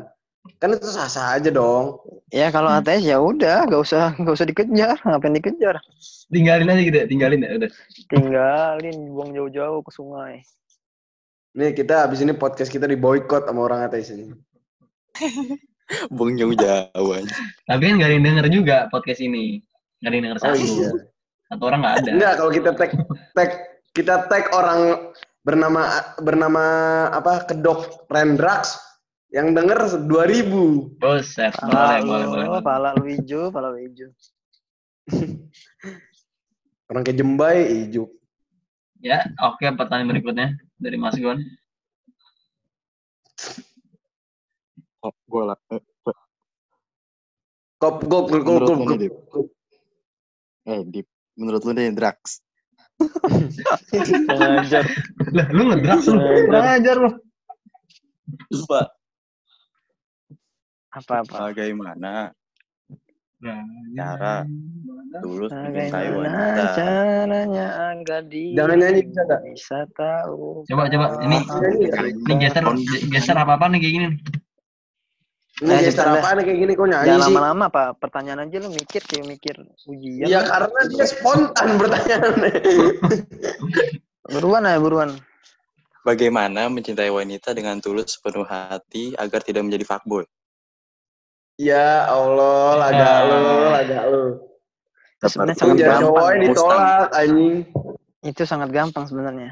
Kan 0.56 0.72
itu 0.72 0.88
sah-sah 0.88 1.36
aja 1.36 1.52
dong. 1.52 2.00
Ya 2.34 2.50
kalau 2.50 2.66
ateis 2.66 3.06
ya 3.06 3.22
udah 3.22 3.62
gak 3.70 3.78
usah 3.78 4.10
gak 4.18 4.34
usah 4.34 4.42
dikejar. 4.50 4.98
Ngapain 5.06 5.38
dikejar? 5.38 5.78
Tinggalin 6.34 6.66
aja 6.66 6.82
gitu 6.82 6.96
ya, 6.98 7.06
tinggalin 7.06 7.46
ya 7.46 7.50
udah. 7.62 7.70
Tinggalin 8.10 8.96
buang 9.14 9.30
jauh-jauh 9.30 9.86
ke 9.86 9.90
sungai. 9.94 10.34
Nih 11.54 11.70
kita 11.70 12.10
abis 12.10 12.26
ini 12.26 12.34
podcast 12.34 12.74
kita 12.74 12.90
di 12.90 12.98
boykot 12.98 13.46
sama 13.46 13.70
orang 13.70 13.86
ateis 13.86 14.10
ini. 14.10 14.34
Bung 16.16 16.34
jauh-jauh 16.34 17.08
aja. 17.14 17.34
Tapi 17.70 17.82
kan 17.86 17.94
gak 18.02 18.08
ada 18.10 18.14
yang 18.18 18.26
denger 18.26 18.46
juga 18.50 18.76
podcast 18.90 19.22
ini. 19.22 19.62
Gak 20.02 20.10
ada 20.10 20.14
yang 20.18 20.24
denger 20.26 20.38
Oh 20.42 20.44
satu. 20.50 20.58
iya. 20.58 20.90
Satu 21.54 21.62
orang 21.70 21.80
gak 21.86 21.94
ada. 22.02 22.10
Enggak, 22.18 22.32
kalau 22.42 22.50
kita 22.50 22.70
tag 22.74 22.90
tag 23.38 23.50
kita 23.94 24.14
tag 24.26 24.44
orang 24.50 24.80
bernama 25.46 25.86
bernama 26.18 26.64
apa 27.14 27.46
kedok 27.46 28.10
Rendrax 28.10 28.74
yang 29.34 29.50
denger 29.50 30.06
2000. 30.06 31.02
Buset, 31.02 31.50
Pala 31.58 31.98
boleh, 31.98 32.26
boleh, 32.30 32.46
boleh. 32.46 32.62
pala 32.62 32.94
lu 32.94 33.04
hijau, 33.10 33.50
pala 33.50 33.74
lu 33.74 33.82
hijau. 33.82 34.14
Orang 36.88 37.02
kayak 37.02 37.18
Jembai 37.18 37.66
ijuk. 37.90 38.14
Ya, 39.02 39.26
oke 39.42 39.66
pertanyaan 39.74 40.14
berikutnya 40.14 40.48
dari 40.78 40.96
Mas 40.96 41.18
Gon. 41.18 41.42
Oh, 45.04 45.12
gue 45.12 45.42
lah. 45.44 45.58
Eh, 45.74 45.82
Kop, 47.76 48.00
lu 48.08 48.24
nih, 48.32 48.40
gop. 48.40 48.96
Dip. 48.96 49.12
Eh, 50.64 50.80
Dip. 50.88 51.06
Menurut 51.36 51.60
lu 51.68 51.76
nih, 51.76 51.92
drugs. 51.92 52.40
Pengajar. 54.30 54.88
Lah, 55.36 55.46
lu 55.52 55.62
ngedrugs 55.68 56.06
lu. 56.08 56.16
Ngajar. 56.16 56.46
Kurang 56.48 56.66
ajar 56.80 56.96
lu. 56.96 57.10
Lupa. 58.54 58.80
Apa-apa? 60.94 61.50
Bagaimana 61.50 62.30
Nah, 63.44 63.60
Cara. 63.92 64.40
tulus 65.20 65.52
mencintai 65.52 66.08
Bagaimana 66.08 66.32
wanita? 66.32 66.64
caranya 66.72 67.66
agar 67.92 68.20
dia 68.24 68.56
Jangan 68.56 68.76
nyanyi, 68.80 69.00
bisa 69.04 69.20
nggak? 69.20 69.40
bisa 69.44 69.78
tahu. 69.92 70.64
Coba, 70.64 70.82
coba. 70.88 71.06
Ini-. 71.20 71.44
Ini 72.24 72.34
geser, 72.40 72.64
geser 73.04 73.36
apa-apa 73.36 73.68
nih 73.68 73.84
kayak 73.84 73.92
gini 73.92 74.06
nih. 74.08 74.20
Ini 75.54 75.70
Nah, 75.70 75.78
gestar 75.78 76.06
kita- 76.08 76.18
apaan 76.18 76.38
kayak 76.40 76.58
gini 76.58 76.72
kok 76.72 76.86
nyanyi 76.88 77.04
Jangan 77.06 77.20
sih? 77.20 77.26
lama-lama 77.30 77.64
pak. 77.68 77.88
Pertanyaan 78.00 78.40
aja 78.42 78.56
lu 78.58 78.68
mikir 78.72 79.02
kayak 79.04 79.26
mikir 79.28 79.54
ujian. 79.86 80.26
Ya 80.26 80.40
karena 80.42 80.80
dia 80.88 81.06
spontan 81.06 81.68
pertanyaannya. 81.76 82.52
Buruan 84.32 84.64
ya 84.64 84.80
buruan. 84.80 85.10
Bagaimana 86.00 86.66
mencintai 86.66 87.06
wanita 87.08 87.52
dengan 87.52 87.76
tulus 87.78 88.16
sepenuh 88.16 88.42
hati 88.42 89.12
agar 89.14 89.40
tidak 89.40 89.62
menjadi 89.62 89.84
fuckboy? 89.84 90.24
Ya 91.56 92.06
Allah, 92.06 92.66
laga 92.78 93.06
Ah. 93.06 93.18
lu, 93.24 93.40
laga 93.70 93.98
lu. 94.08 94.24
Itu 95.14 95.26
sebenarnya 95.30 95.56
sangat 95.56 95.76
gampang. 95.78 96.00
cowoknya 96.02 96.34
ya. 96.34 96.42
ditolak, 96.44 97.08
anjing. 97.12 97.56
Itu 98.24 98.42
sangat 98.44 98.68
gampang 98.72 99.04
sebenarnya. 99.04 99.50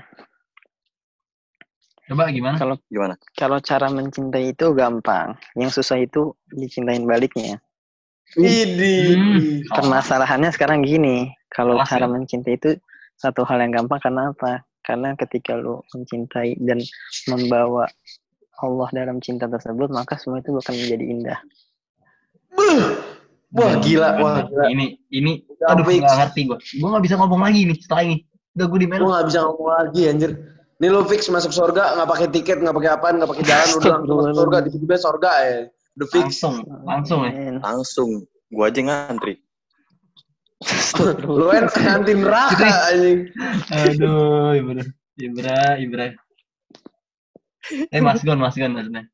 Coba 2.03 2.29
gimana? 2.29 2.57
Kalau 2.59 2.77
Gimana? 2.91 3.15
kalau 3.33 3.59
cara 3.63 3.89
mencintai 3.89 4.53
itu 4.53 4.67
gampang. 4.75 5.33
Yang 5.57 5.81
susah 5.81 6.03
itu 6.03 6.35
dicintain 6.51 7.07
baliknya. 7.07 7.57
Idi. 8.37 9.17
Hmm. 9.17 9.61
Permasalahannya 9.71 10.51
sekarang 10.53 10.83
gini, 10.83 11.31
kalau 11.49 11.79
Kelas 11.81 11.89
cara 11.89 12.07
ya? 12.09 12.13
mencintai 12.13 12.55
itu 12.57 12.71
satu 13.17 13.45
hal 13.47 13.61
yang 13.61 13.73
gampang 13.73 14.01
karena 14.03 14.33
apa? 14.35 14.67
Karena 14.83 15.15
ketika 15.15 15.55
lu 15.55 15.79
mencintai 15.95 16.59
dan 16.59 16.83
membawa 17.31 17.87
Allah 18.61 18.89
dalam 18.93 19.23
cinta 19.23 19.47
tersebut, 19.47 19.89
maka 19.89 20.19
semua 20.19 20.43
itu 20.43 20.51
akan 20.53 20.75
menjadi 20.75 21.05
indah. 21.07 21.39
Wah 23.53 23.73
gila, 23.85 24.09
wah 24.17 24.37
gila. 24.49 24.65
Ini, 24.73 24.97
ini, 25.13 25.45
Udah 25.61 25.77
aduh, 25.77 25.85
fix. 25.85 26.01
gak 26.01 26.17
ngerti 26.25 26.41
gua. 26.49 26.59
Gua 26.59 26.89
gak 26.97 27.05
bisa 27.05 27.17
ngomong 27.21 27.41
lagi 27.45 27.61
nih 27.69 27.77
setelah 27.77 28.03
ini. 28.09 28.17
Udah 28.53 28.67
gue 28.69 28.79
di 28.81 28.87
Gue 28.89 29.13
gak 29.13 29.27
bisa 29.29 29.41
ngomong 29.45 29.69
lagi 29.69 30.03
anjir. 30.09 30.31
Ini 30.83 30.91
lo 30.91 31.07
fix 31.07 31.31
masuk 31.31 31.55
surga, 31.55 31.95
nggak 31.95 32.09
pakai 32.11 32.27
tiket, 32.35 32.59
nggak 32.59 32.75
pakai 32.75 32.91
apaan, 32.91 33.15
nggak 33.23 33.31
pakai 33.31 33.45
jalan, 33.47 33.69
udah 33.79 33.93
langsung 34.03 34.17
masuk 34.19 34.35
surga, 34.35 34.57
tiba-tiba 34.67 34.97
surga 34.99 35.31
ya. 35.47 35.59
Udah 35.95 36.09
fix. 36.11 36.25
Langsung, 36.27 36.55
langsung 36.83 37.21
ya. 37.23 37.31
Langsung. 37.63 38.11
Gua 38.51 38.67
aja 38.67 38.81
ngantri. 38.83 39.35
Lu 41.39 41.47
kan 41.55 41.71
nanti 41.87 42.13
neraka 42.19 42.71
anjing. 42.91 43.31
Aduh, 43.71 44.59
Ibra. 44.59 44.83
Ibra, 45.23 45.59
Ibra. 45.79 46.07
Eh, 47.95 48.01
Mas 48.03 48.27
Gon, 48.27 48.43
Mas 48.43 48.59
Gon 48.59 48.75
maksudnya. 48.75 49.07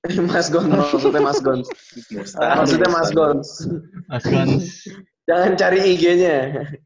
Mas 0.32 0.48
Gon, 0.48 0.64
maksudnya 0.66 1.20
Mas 1.20 1.38
Gon. 1.40 1.60
Maksudnya 2.34 2.88
Mas 2.88 3.10
Gon. 3.12 3.38
Mas 4.08 4.24
Gon, 4.24 4.50
Jangan 5.28 5.52
cari 5.54 5.78
IG-nya. 5.94 6.38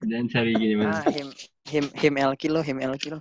jangan 0.04 0.26
cari 0.28 0.52
gini, 0.52 0.74
Ah, 0.84 1.00
him 1.08 1.32
him 1.64 1.84
him 1.96 2.14
el 2.20 2.34
kilo, 2.36 2.60
him 2.60 2.76
el 2.76 2.92
kilo. 2.98 3.16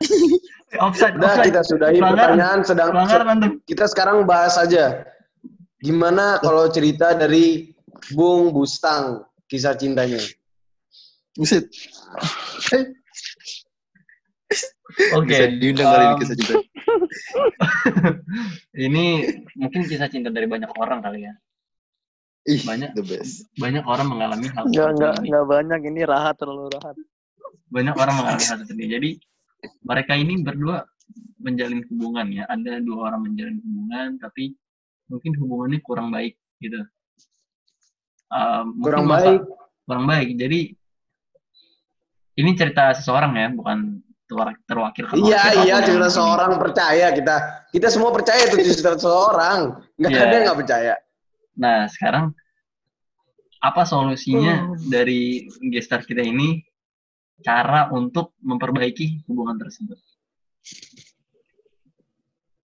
Offside, 0.80 1.16
Udah 1.16 1.32
offside. 1.34 1.48
kita 1.50 1.60
sudahi 1.64 1.96
Pelanggaran. 1.96 2.36
pertanyaan 2.38 2.60
sedang 2.62 2.90
Pelanggaran 2.94 3.26
antum. 3.28 3.52
kita 3.66 3.84
sekarang 3.88 4.24
bahas 4.24 4.54
aja. 4.56 5.04
Gimana 5.80 6.38
kalau 6.40 6.68
cerita 6.68 7.12
dari 7.12 7.72
Bung 8.12 8.52
Bustang 8.52 9.24
kisah 9.48 9.74
cintanya? 9.74 10.20
Buset. 11.34 11.68
Oke. 15.14 15.28
Bisa 15.30 15.46
diundang 15.56 15.88
kali 15.88 16.04
ini 16.04 16.14
um, 16.14 16.20
kisah 16.20 16.36
cinta. 16.36 16.54
Ini 18.86 19.04
mungkin 19.54 19.80
kisah 19.84 20.08
cinta 20.08 20.28
dari 20.28 20.46
banyak 20.46 20.70
orang 20.76 21.00
kali 21.00 21.26
ya. 21.26 21.34
Ih, 22.48 22.64
banyak. 22.64 22.96
the 22.96 23.04
best. 23.04 23.44
Banyak 23.60 23.84
orang 23.84 24.08
mengalami 24.08 24.48
hal 24.48 24.64
seperti 24.64 25.04
ini. 25.04 25.28
enggak 25.28 25.46
banyak 25.46 25.80
ini 25.84 26.00
rahat 26.08 26.34
terlalu 26.40 26.72
rahat. 26.72 26.96
Banyak 27.68 27.92
orang 27.92 28.14
mengalami 28.16 28.44
hal 28.48 28.56
seperti 28.62 28.80
ini. 28.80 28.86
Jadi 28.88 29.10
mereka 29.84 30.12
ini 30.16 30.32
berdua 30.40 30.86
menjalin 31.38 31.84
hubungan 31.92 32.26
ya. 32.32 32.44
Ada 32.48 32.80
dua 32.80 33.12
orang 33.12 33.28
menjalin 33.28 33.60
hubungan, 33.60 34.16
tapi 34.16 34.56
mungkin 35.12 35.32
hubungannya 35.36 35.80
kurang 35.84 36.08
baik 36.08 36.40
gitu. 36.58 36.80
Um, 38.28 38.80
Kurang 38.80 39.08
masa- 39.08 39.40
baik. 39.40 39.42
kurang 39.84 40.04
baik. 40.04 40.28
Jadi 40.36 40.60
ini 42.38 42.50
cerita 42.54 42.92
seseorang 42.94 43.32
ya, 43.34 43.48
bukan 43.52 44.00
terwakilkan. 44.28 45.16
Iya 45.18 45.64
iya 45.64 45.74
sini. 45.80 46.04
seorang 46.12 46.52
percaya 46.60 47.06
kita 47.10 47.36
kita 47.72 47.88
semua 47.88 48.12
percaya 48.12 48.44
itu 48.44 48.60
cerita 48.62 48.94
seorang 48.94 49.80
nggak 49.96 50.10
Iya. 50.12 50.20
ada 50.20 50.34
yang 50.36 50.44
nggak 50.46 50.60
percaya 50.60 50.94
Nah, 51.58 51.90
sekarang 51.90 52.30
apa 53.58 53.82
solusinya 53.82 54.70
Hmm. 54.70 54.78
dari 54.86 55.42
gestar 55.68 56.06
kita 56.06 56.22
ini 56.22 56.62
cara 57.42 57.90
untuk 57.90 58.38
memperbaiki 58.38 59.26
hubungan 59.26 59.58
tersebut? 59.58 59.98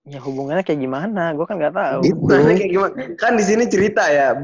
Ya 0.05 0.21
hubungannya 0.21 0.63
kayak 0.63 0.79
gimana? 0.79 1.33
Gue 1.33 1.43
kan 1.43 1.57
nggak 1.57 1.75
tahu. 1.75 2.01
Nah, 2.29 2.39
ini 2.45 2.53
kayak 2.55 2.71
gimana 2.71 2.93
kan 3.17 3.33
di 3.35 3.43
sini 3.43 3.65
cerita 3.67 4.05
ya 4.07 4.37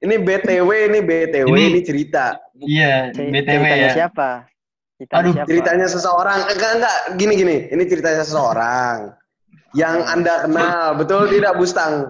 ini 0.00 0.14
btw 0.18 0.68
ini 0.90 0.98
btw 0.98 1.46
Ini- 1.48 1.68
ini, 1.70 1.80
cerita 1.84 2.40
Iya, 2.56 3.12
BTW 3.12 3.62
ceritanya 3.62 3.88
ya. 3.90 3.92
siapa? 3.94 4.30
Ceritanya 5.04 5.20
Aduh, 5.20 5.32
siapa? 5.34 5.48
ceritanya 5.50 5.86
seseorang 5.86 6.38
Eh, 6.40 6.54
enggak 6.54 6.72
enggak 6.74 6.96
gini 7.14 7.32
gini 7.34 7.56
ini 7.68 7.82
ceritanya 7.84 8.22
seseorang 8.22 8.96
yang 9.74 9.96
anda 10.06 10.34
kenal 10.42 10.96
betul 10.96 11.28
tidak 11.28 11.52
Bustang 11.54 12.08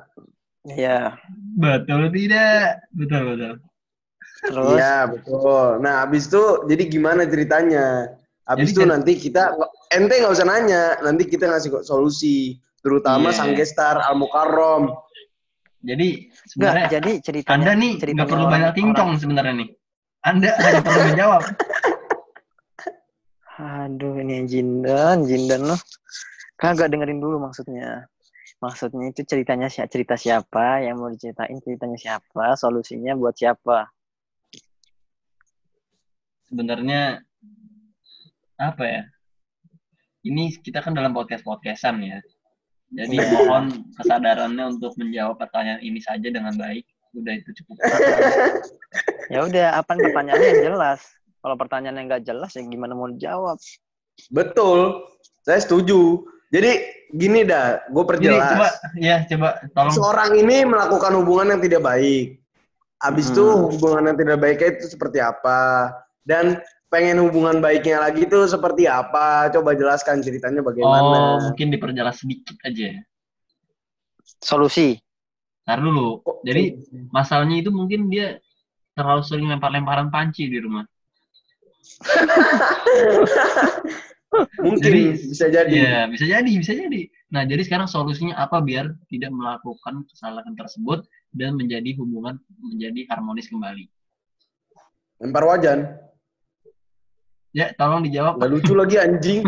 Iya. 0.64 1.18
Betul 1.54 2.09
tidak? 2.09 2.88
Betul, 2.90 3.20
betul. 3.30 3.52
Terus 4.40 4.64
Iya 4.72 4.96
betul. 5.07 5.68
Nah 5.78 6.02
abis 6.02 6.24
itu 6.26 6.40
jadi 6.64 6.83
gimana 6.87 7.22
ceritanya? 7.24 8.16
Abis 8.44 8.70
Jadi 8.70 8.72
itu 8.72 8.80
cer- 8.80 8.88
nanti 8.88 9.12
kita 9.14 9.42
ente 9.90 10.14
nggak 10.14 10.33
usah 10.33 10.44
nanya, 10.44 10.96
nanti 11.00 11.24
kita 11.24 11.48
ngasih 11.48 11.68
kok 11.70 11.85
solusi, 11.85 12.57
terutama 12.80 13.28
Iya. 13.28 13.37
sang 13.37 13.52
gestar 13.52 13.96
Al 13.98 14.14
Mukarrom. 14.14 14.88
Jadi 15.80 16.33
enggak 16.33 16.48
sebenarnya 16.48 16.87
jadi 16.90 17.12
ceritanya 17.20 17.57
Anda 17.61 17.72
nih 17.74 17.92
ceritanya 17.96 18.16
nggak 18.16 18.30
perlu 18.33 18.46
banyak 18.48 18.72
cincong 18.72 19.11
sebenarnya 19.18 19.54
nih. 19.54 19.68
Anda 20.24 20.50
hanya 20.57 20.80
perlu 20.80 21.00
menjawab. 21.09 21.42
Aduh 23.55 24.19
ini 24.19 24.43
Jindan, 24.51 25.23
Jindan 25.23 25.62
loh. 25.71 25.79
Kagak 26.59 26.90
dengerin 26.90 27.23
dulu 27.23 27.38
maksudnya. 27.38 28.11
Maksudnya 28.59 29.12
itu 29.12 29.23
ceritanya 29.23 29.69
si- 29.71 29.85
cerita 29.87 30.17
siapa 30.17 30.83
yang 30.83 30.99
mau 30.99 31.12
diceritain 31.12 31.59
ceritanya 31.61 31.99
siapa, 32.01 32.57
solusinya 32.57 33.14
buat 33.14 33.37
siapa. 33.37 33.90
Sebenarnya 36.49 37.21
apa 38.59 38.85
ya? 38.87 39.03
Ini 40.25 40.57
kita 40.64 40.81
kan 40.81 40.97
dalam 40.97 41.12
podcast 41.12 41.45
podcastan 41.45 42.01
ya. 42.01 42.19
Jadi 42.95 43.19
Iya. 43.21 43.29
mohon 43.29 43.64
kesadarannya 43.99 44.64
untuk 44.79 44.95
menjawab 44.97 45.37
pertanyaan 45.37 45.83
ini 45.83 46.01
saja 46.01 46.31
dengan 46.31 46.55
baik. 46.57 46.87
Udah 47.14 47.33
itu 47.38 47.51
cukup. 47.62 47.77
Ya 49.33 49.40
udah, 49.40 49.81
apa 49.81 49.97
pertanyaannya 49.97 50.49
yang 50.53 50.62
jelas? 50.69 51.01
Kalau 51.44 51.61
pertanyaannya 51.61 52.02
nggak 52.09 52.24
jelas 52.24 52.57
ya 52.57 52.64
gimana 52.64 52.96
mau 52.96 53.04
dijawab? 53.04 53.61
Betul, 54.33 55.04
saya 55.44 55.61
setuju. 55.61 56.24
Jadi 56.48 56.72
gini 57.12 57.44
dah, 57.44 57.85
gue 57.85 58.00
Jadi 58.16 58.33
coba 58.33 58.40
perjelas. 58.40 58.72
ya 58.96 59.16
coba 59.28 59.48
tolong 59.76 59.92
Seorang 59.92 60.30
ini 60.40 60.64
melakukan 60.64 61.12
hubungan 61.20 61.52
yang 61.52 61.61
tidak 61.61 61.85
baik. 61.85 62.40
Abis 62.96 63.28
itu 63.28 63.44
Hmm. 63.44 63.68
hubungan 63.68 64.09
yang 64.09 64.16
tidak 64.16 64.38
baiknya 64.40 64.68
itu 64.72 64.87
seperti 64.88 65.18
apa? 65.20 65.92
Dan 66.24 66.57
pengen 66.88 67.20
hubungan 67.20 67.61
baiknya 67.61 68.00
lagi 68.00 68.24
itu 68.24 68.48
seperti 68.48 68.88
apa? 68.88 69.52
Coba 69.52 69.76
jelaskan 69.76 70.24
ceritanya 70.24 70.64
Oh, 70.64 70.72
bagaimana. 70.72 71.44
mungkin 71.44 71.68
diperjelas 71.68 72.24
sedikit 72.24 72.57
aja. 72.64 73.04
Solusi. 74.40 74.96
Ntar 75.64 75.80
dulu. 75.80 76.22
Kok- 76.22 76.40
Jadi 76.44 76.62
masalahnya 77.11 77.61
itu 77.61 77.68
mungkin 77.68 78.09
dia 78.09 78.40
terlalu 78.94 79.20
sering 79.26 79.50
lempar-lemparan 79.50 80.09
panci 80.09 80.48
di 80.48 80.57
rumah. 80.57 80.87
mungkin 84.64 84.83
Jadi- 84.83 85.31
bisa 85.31 85.47
jadi. 85.47 85.70
Iya, 85.70 86.01
bisa 86.11 86.25
jadi, 86.27 86.53
bisa 86.59 86.73
jadi. 86.75 87.03
Nah, 87.31 87.42
jadi 87.47 87.62
sekarang 87.62 87.87
solusinya 87.87 88.35
apa 88.38 88.59
biar 88.62 88.90
tidak 89.07 89.31
melakukan 89.31 90.03
kesalahan 90.11 90.55
tersebut 90.59 91.07
dan 91.35 91.55
menjadi 91.59 91.94
hubungan 91.99 92.38
menjadi 92.59 93.07
harmonis 93.11 93.47
kembali. 93.51 93.87
Lempar 95.23 95.47
wajan. 95.47 95.99
Ya, 97.55 97.70
tolong 97.79 98.03
dijawab 98.03 98.42
Nggak 98.42 98.51
lucu 98.51 98.73
lagi 98.75 98.99
anjing. 98.99 99.47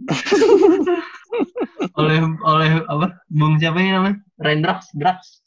oleh 2.00 2.18
oleh 2.46 2.70
apa? 2.86 3.06
Bung 3.26 3.58
siapa 3.58 3.82
ini 3.82 3.90
namanya? 3.90 4.16
Rendrax, 4.38 4.94
Drax. 4.94 5.42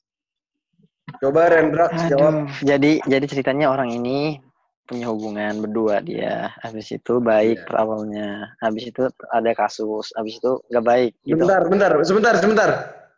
Coba 1.23 1.47
Rendrax 1.47 1.91
jawab. 2.11 2.51
Jadi 2.59 2.99
jadi 3.07 3.25
ceritanya 3.27 3.71
orang 3.71 3.95
ini 3.95 4.43
punya 4.83 5.07
hubungan 5.09 5.63
berdua 5.63 6.03
dia. 6.03 6.51
Habis 6.59 6.91
itu 6.91 7.23
baik 7.23 7.63
Iya. 7.63 7.65
per 7.67 7.75
awalnya. 7.79 8.29
Habis 8.59 8.83
itu 8.91 9.03
ada 9.31 9.51
kasus. 9.55 10.11
Habis 10.13 10.43
itu 10.43 10.59
nggak 10.69 10.85
baik 10.85 11.11
gitu. 11.23 11.39
Bentar, 11.39 11.61
bentar, 11.67 11.91
sebentar, 12.03 12.33
sebentar. 12.39 12.69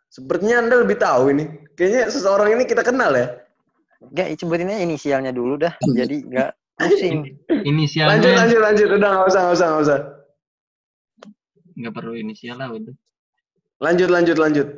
Sepertinya 0.06 0.62
Anda 0.62 0.76
lebih 0.86 0.96
tahu 0.96 1.34
ini. 1.34 1.44
Kayaknya 1.74 2.02
seseorang 2.08 2.48
ini 2.54 2.62
kita 2.64 2.86
kenal 2.86 3.12
ya. 3.12 3.42
Enggak, 4.00 4.38
sebutinnya 4.38 4.78
inisialnya 4.80 5.32
dulu 5.34 5.58
dah. 5.58 5.74
Jadi 5.98 6.22
nggak 6.30 6.50
pusing. 6.78 7.34
Inisialnya 7.50 8.14
Lanjut, 8.14 8.32
lanjut, 8.38 8.60
lanjut. 8.62 8.88
Udah, 8.96 9.08
nggak 9.10 9.26
usah, 9.28 9.40
nggak 9.42 9.56
usah, 9.58 9.66
nggak 9.68 9.84
usah. 9.84 10.00
nggak 11.76 11.92
perlu 11.92 12.16
inisial 12.16 12.56
lah 12.56 12.72
udah. 12.72 12.94
Lanjut, 13.84 14.08
lanjut, 14.08 14.36
lanjut. 14.40 14.68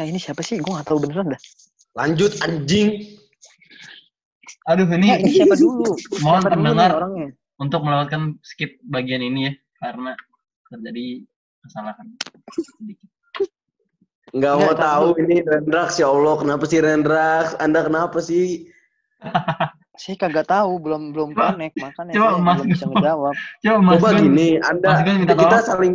Nah 0.00 0.04
ini 0.08 0.16
siapa 0.16 0.40
sih? 0.40 0.56
Gue 0.56 0.72
nggak 0.72 0.88
tahu 0.88 1.04
beneran 1.04 1.36
dah. 1.36 1.40
Lanjut, 1.92 2.40
anjing. 2.40 3.19
Aduh 4.68 4.84
Nah, 4.84 5.16
ini 5.16 5.30
siapa 5.32 5.56
dulu? 5.56 5.96
mohon 6.24 6.44
Siapa 6.44 6.52
dulu 6.52 6.60
pendengar 6.60 6.90
orangnya? 7.00 7.28
untuk 7.60 7.80
melewatkan 7.84 8.36
skip 8.44 8.80
bagian 8.84 9.20
ini 9.24 9.40
ya 9.48 9.52
karena 9.80 10.12
terjadi 10.68 11.24
kesalahan 11.64 12.06
sedikit. 12.52 13.08
Nggak 14.30 14.54
mau 14.62 14.72
tahu 14.78 15.06
ini 15.18 15.42
Rendrax, 15.42 15.98
ya 15.98 16.06
Allah. 16.06 16.34
Kenapa 16.38 16.64
sih 16.70 16.78
Rendrax? 16.78 17.58
Anda 17.58 17.80
kenapa 17.82 18.18
sih? 18.22 18.70
Saya 20.00 20.16
kagak 20.16 20.48
tahu, 20.48 20.80
belum 20.80 21.12
belum 21.12 21.36
connect, 21.36 21.76
makanya 21.76 22.16
coba 22.16 22.32
saya 22.32 22.40
Mas 22.40 22.56
belum 22.56 22.68
bisa 22.72 22.84
Gun. 22.88 22.92
ngejawab. 22.96 23.34
Coba 23.60 23.78
Mas 23.84 23.94
Coba 24.00 24.08
gini, 24.16 24.48
Anda 24.64 24.88
minta 25.04 25.34
kita 25.36 25.56
tolong. 25.60 25.66
saling 25.68 25.94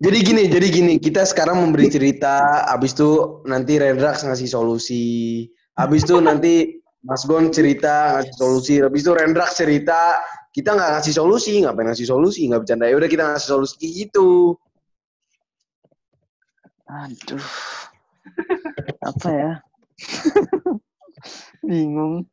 jadi 0.00 0.18
gini, 0.24 0.42
jadi 0.48 0.66
gini, 0.72 0.94
kita 0.96 1.28
sekarang 1.28 1.60
memberi 1.60 1.92
cerita, 1.92 2.64
habis 2.72 2.96
itu 2.96 3.44
nanti 3.44 3.76
Rendrax 3.76 4.24
ngasih 4.24 4.48
solusi. 4.48 5.44
Habis 5.76 6.08
itu 6.08 6.16
nanti 6.24 6.79
Mas 7.00 7.24
Gon 7.24 7.48
cerita 7.48 8.20
ngasih 8.20 8.34
solusi, 8.36 8.74
habis 8.84 9.00
itu 9.00 9.12
Rendrax 9.16 9.56
cerita, 9.56 10.20
kita 10.52 10.76
nggak 10.76 10.90
ngasih 11.00 11.14
solusi, 11.16 11.64
ngapain 11.64 11.88
ngasih 11.88 12.04
solusi, 12.04 12.44
nggak 12.44 12.60
bercanda. 12.66 12.84
Ya 12.92 12.96
udah 13.00 13.08
kita 13.08 13.24
ngasih 13.24 13.48
solusi 13.56 13.76
gitu. 13.88 14.52
Aduh. 16.84 17.40
Apa 19.08 19.28
ya? 19.32 19.52
Bingung. 21.68 22.24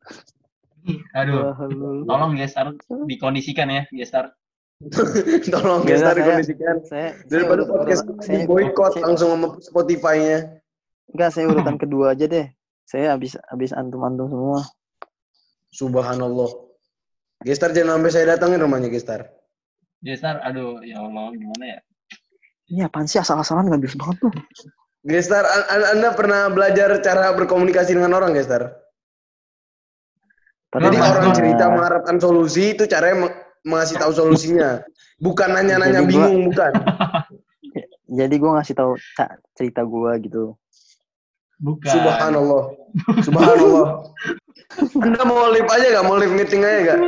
Aduh, 1.12 1.52
tolong 2.08 2.32
Gestar 2.36 2.72
dikondisikan 3.04 3.68
ya, 3.68 3.82
Gestar. 3.92 4.32
Tolong 5.52 5.82
Nggak, 5.84 5.90
Gestar 5.90 6.14
dikondisikan. 6.16 6.76
Saya, 6.86 7.08
Daripada 7.26 7.66
podcast 7.66 8.06
saya- 8.22 8.46
boykot 8.46 8.94
saya- 8.94 9.04
langsung 9.04 9.28
sama 9.36 9.48
Spotify-nya. 9.60 10.62
Enggak, 11.12 11.30
saya 11.34 11.50
urutan 11.50 11.76
kedua 11.76 12.12
aja 12.16 12.24
deh. 12.30 12.46
Saya 12.88 13.12
habis 13.12 13.36
habis 13.52 13.76
antum-antum 13.76 14.32
semua. 14.32 14.64
Subhanallah. 15.68 16.48
Gestar 17.44 17.76
jangan 17.76 18.00
sampai 18.00 18.10
saya 18.10 18.24
datangin 18.34 18.64
rumahnya 18.64 18.88
Gestar. 18.88 19.28
Gestar, 20.00 20.40
aduh 20.40 20.80
ya 20.80 21.04
Allah 21.04 21.28
gimana 21.36 21.64
ya? 21.76 21.78
Ini 22.68 22.80
apaan 22.88 23.04
sih 23.04 23.20
asal-asalan 23.20 23.68
nggak 23.68 23.82
bisa 23.84 23.96
banget 24.00 24.16
tuh. 24.24 24.32
Gestar, 25.04 25.44
an- 25.44 25.68
an- 25.68 25.88
Anda 25.94 26.16
pernah 26.16 26.48
belajar 26.48 26.96
cara 27.04 27.36
berkomunikasi 27.36 27.92
dengan 27.92 28.16
orang, 28.16 28.32
Gestar? 28.32 28.72
Pernah, 30.68 30.88
Jadi 30.88 30.96
orang 31.00 31.28
cerita 31.32 31.64
mengharapkan 31.68 32.16
solusi 32.16 32.72
itu 32.72 32.84
caranya 32.84 33.28
meng- 33.28 33.38
mengasih 33.64 33.96
tahu 33.96 34.12
solusinya. 34.12 34.80
Bukan 35.20 35.48
nanya-nanya 35.52 36.04
gua- 36.04 36.08
bingung, 36.08 36.52
bukan. 36.52 36.72
Jadi 38.18 38.34
gue 38.40 38.50
ngasih 38.50 38.72
tahu 38.72 38.96
cerita 39.52 39.84
gue 39.84 40.12
gitu. 40.24 40.56
Bukan. 41.58 41.90
Subhanallah. 41.90 42.64
Subhanallah. 43.26 43.86
Anda 44.78 45.24
mau 45.24 45.48
live 45.48 45.66
aja 45.66 45.86
gak? 45.96 46.04
Mau 46.04 46.20
live 46.20 46.34
meeting 46.36 46.60
aja 46.60 46.92
gak? 46.92 46.98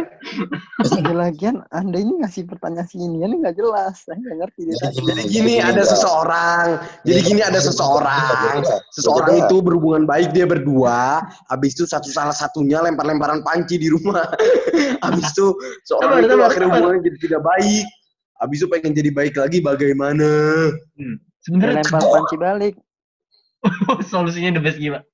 Ya, 0.80 1.12
lagian 1.12 1.60
Anda 1.70 2.00
ini 2.00 2.24
ngasih 2.24 2.48
pertanyaan 2.48 2.88
sini 2.88 3.20
ini 3.20 3.36
nggak 3.36 3.52
jelas. 3.54 4.00
Saya 4.08 4.16
nggak 4.16 4.36
ngerti 4.42 4.60
deh. 4.64 4.74
tadi. 4.80 4.96
Jadi 5.04 5.22
gini 5.28 5.54
ada 5.60 5.82
seseorang. 5.84 6.66
Jadi 7.04 7.20
gini 7.20 7.40
ada 7.44 7.60
seseorang. 7.60 8.64
Seseorang 8.96 9.44
itu 9.44 9.56
berhubungan 9.60 10.08
baik 10.08 10.32
dia 10.32 10.48
berdua. 10.48 11.20
Habis 11.52 11.76
itu 11.76 11.84
satu 11.84 12.08
salah 12.08 12.34
satunya 12.34 12.80
lempar-lemparan 12.80 13.44
panci 13.44 13.76
di 13.76 13.92
rumah. 13.92 14.24
Habis 15.04 15.30
itu 15.36 15.52
seorang 15.84 16.24
itu 16.26 16.34
akhirnya 16.40 16.68
hubungannya 16.74 17.02
jadi 17.12 17.18
tidak 17.28 17.40
baik. 17.44 17.86
Habis 18.40 18.56
itu 18.64 18.66
pengen 18.72 18.92
jadi 18.96 19.10
baik 19.12 19.34
lagi 19.36 19.60
bagaimana? 19.60 20.28
Sebenarnya 21.44 21.84
lempar 21.84 22.02
panci 22.08 22.36
balik. 22.40 22.74
solusinya 24.12 24.56
the 24.56 24.62
best 24.62 24.80
gimana? 24.80 25.04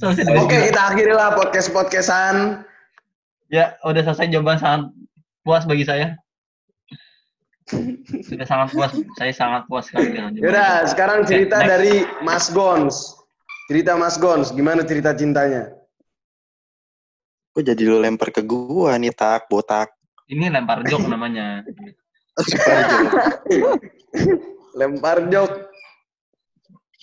Solusinya 0.00 0.28
the 0.28 0.34
best 0.36 0.44
Oke 0.44 0.56
gimana? 0.56 0.66
kita 0.68 0.80
akhiri 0.92 1.12
lah 1.16 1.28
podcast-podcastan. 1.36 2.34
Ya, 3.50 3.74
udah 3.82 4.02
selesai 4.06 4.30
jawaban 4.30 4.58
sangat 4.62 4.82
puas 5.42 5.64
bagi 5.66 5.84
saya. 5.88 6.14
Sudah 8.26 8.46
sangat 8.46 8.74
puas, 8.74 8.92
saya 9.18 9.32
sangat 9.34 9.62
puas 9.70 9.90
sekali 9.90 10.14
dengan 10.14 10.34
jawaban. 10.34 10.46
Yaudah 10.46 10.72
sekarang 10.90 11.18
cerita 11.26 11.56
next. 11.62 11.70
dari 11.70 11.94
Mas 12.22 12.46
Gons. 12.50 12.96
Cerita 13.70 13.94
Mas 13.94 14.18
Gons, 14.18 14.50
gimana 14.50 14.82
cerita 14.82 15.14
cintanya? 15.14 15.70
Kok 17.54 17.62
jadi 17.66 17.82
lu 17.82 17.98
lempar 17.98 18.30
ke 18.30 18.42
gua 18.42 18.98
nih 18.98 19.14
tak 19.14 19.50
botak. 19.50 19.90
Ini 20.30 20.50
lempar 20.50 20.86
jok 20.86 21.10
namanya. 21.10 21.66
Lempar 24.78 25.26
jok. 25.26 25.69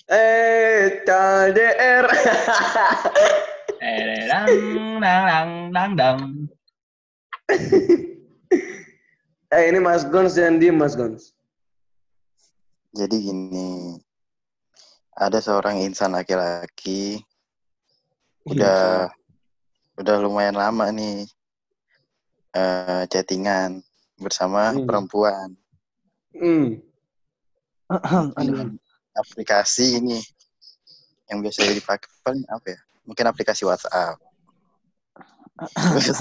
Eh, 0.08 1.04
CLDR. 1.04 2.04
Eh, 3.78 4.24
dang, 4.24 4.48
dang, 5.04 5.24
dang, 5.28 5.50
dang, 5.70 5.92
dang. 5.94 6.18
eh, 9.52 9.62
ini 9.68 9.78
Mas 9.78 10.08
Gons 10.08 10.34
dan 10.34 10.56
diem 10.56 10.80
Mas 10.80 10.96
Gons. 10.96 11.36
Jadi 12.96 13.20
gini, 13.20 14.00
ada 15.12 15.44
seorang 15.44 15.84
insan 15.84 16.16
laki-laki 16.16 17.20
udah 18.48 19.12
udah 20.00 20.16
lumayan 20.24 20.56
lama 20.56 20.88
nih 20.88 21.28
eh, 22.56 23.02
chattingan 23.12 23.84
bersama 24.16 24.72
Hmm. 24.72 24.88
perempuan 24.88 25.52
Hmm. 26.32 26.80
Aduh. 28.40 28.72
Aplikasi 29.18 29.98
ini 29.98 30.18
yang 31.28 31.42
biasa 31.44 31.66
dipakai 31.74 32.08
paling 32.24 32.46
apa 32.48 32.66
ya? 32.72 32.80
Mungkin 33.04 33.24
aplikasi 33.28 33.66
WhatsApp. 33.66 34.16
Terus, 35.58 36.18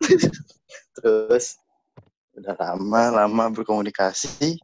terus 0.96 1.46
udah 2.34 2.54
lama 2.56 3.02
lama 3.22 3.44
berkomunikasi. 3.52 4.56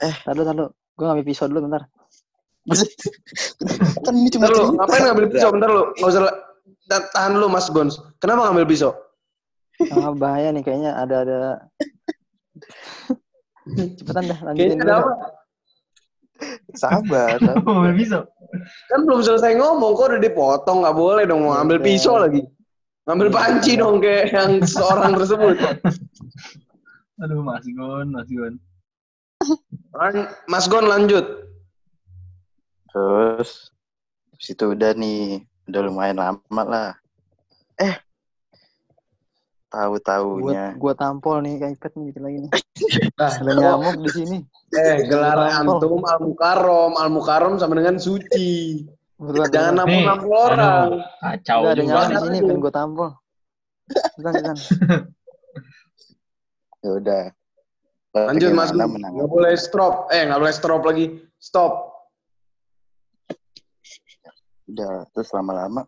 Tahu 0.00 0.42
tahu. 0.42 0.68
Gue 0.96 1.04
ngambil 1.04 1.26
pisau 1.28 1.46
dulu 1.46 1.68
bentar. 1.68 1.84
kan 4.06 4.14
ini 4.16 4.32
cuma 4.32 4.50
lu, 4.50 4.74
ngapain 4.74 5.02
ngambil 5.06 5.26
pisau? 5.30 5.54
Bentar 5.54 5.70
lu, 5.70 5.92
nggak 6.00 6.10
usah 6.10 6.22
ta- 6.90 7.08
tahan 7.14 7.38
dulu 7.38 7.46
Mas 7.52 7.68
Gons. 7.70 8.00
Kenapa 8.18 8.48
ngambil 8.48 8.66
pisau? 8.66 8.90
Ah, 9.92 10.10
bahaya 10.16 10.50
nih 10.50 10.64
kayaknya 10.64 10.96
ada 10.96 11.16
ada. 11.22 11.36
Cepetan 14.00 14.24
dah 14.24 14.38
lanjutin 14.40 14.78
Kayaknya 14.80 14.88
ada 14.88 14.94
apa? 15.04 15.12
Sabar, 16.76 17.40
sabar. 17.40 17.64
Mobil 17.64 18.04
pisau. 18.04 18.22
Kan 18.92 19.08
belum 19.08 19.20
selesai 19.24 19.56
ngomong, 19.56 19.96
kok 19.96 20.12
udah 20.12 20.22
dipotong? 20.22 20.84
Nggak 20.84 20.96
boleh 20.96 21.24
dong, 21.24 21.40
mau 21.44 21.56
ngambil 21.56 21.78
Udah. 21.80 21.86
pisau 21.86 22.14
lagi. 22.20 22.42
Ngambil 23.06 23.28
panci 23.30 23.72
dong 23.78 24.02
kayak 24.02 24.34
yang 24.34 24.52
seorang 24.66 25.14
tersebut. 25.14 25.56
Aduh, 27.22 27.40
Mas 27.40 27.64
Gun, 27.64 28.06
Mas 28.12 28.28
Gun. 28.28 28.54
Lan- 29.94 30.30
Mas 30.50 30.66
Gon 30.68 30.84
lanjut. 30.84 31.24
Terus 32.92 33.70
habis 34.32 34.48
itu 34.52 34.64
udah 34.72 34.92
nih, 34.96 35.44
udah 35.68 35.80
lumayan 35.86 36.18
lama 36.18 36.62
lah. 36.66 36.90
Eh, 37.76 37.96
Gua 39.76 40.00
tahu-taunya 40.00 40.64
gua 40.80 40.94
tampol 40.96 41.36
nih 41.44 41.60
kayak 41.60 41.72
iPad 41.76 41.92
nih 42.00 42.06
lagi 42.16 42.38
nih. 42.40 42.50
Nah, 43.16 43.32
Ada 43.32 43.52
nyamuk 43.56 43.94
di 44.04 44.10
sini. 44.12 44.38
eh 44.72 44.96
gelar 45.08 45.36
Tampol. 45.36 45.76
antum 45.80 46.00
al 46.04 46.18
mukarom, 46.20 46.92
al 46.96 47.08
mukarom 47.08 47.54
sama 47.56 47.76
dengan 47.76 47.96
suci. 47.96 48.84
Jangan 49.16 49.32
buruan. 49.36 49.48
Nih, 49.48 50.04
nampol-nampol 50.04 50.32
orang. 50.52 50.88
Kacau 51.20 51.58
Udah 51.64 51.72
ada 51.72 51.80
juga. 51.80 51.88
nyamuk 51.88 52.08
di 52.08 52.16
sini 52.20 52.38
pengen 52.44 52.60
gua 52.60 52.72
tampol. 52.72 53.10
Bukan, 54.16 54.32
bukan. 54.32 54.56
ya 56.84 56.90
udah. 56.96 57.22
Lanjut 58.16 58.50
Mas 58.52 58.70
Nggak 58.72 59.28
boleh 59.28 59.54
stop. 59.56 60.08
Eh 60.08 60.24
nggak 60.24 60.40
boleh 60.40 60.54
stop 60.56 60.80
lagi. 60.84 61.06
Stop. 61.36 61.72
Udah, 64.66 65.06
terus 65.14 65.30
lama-lama 65.30 65.86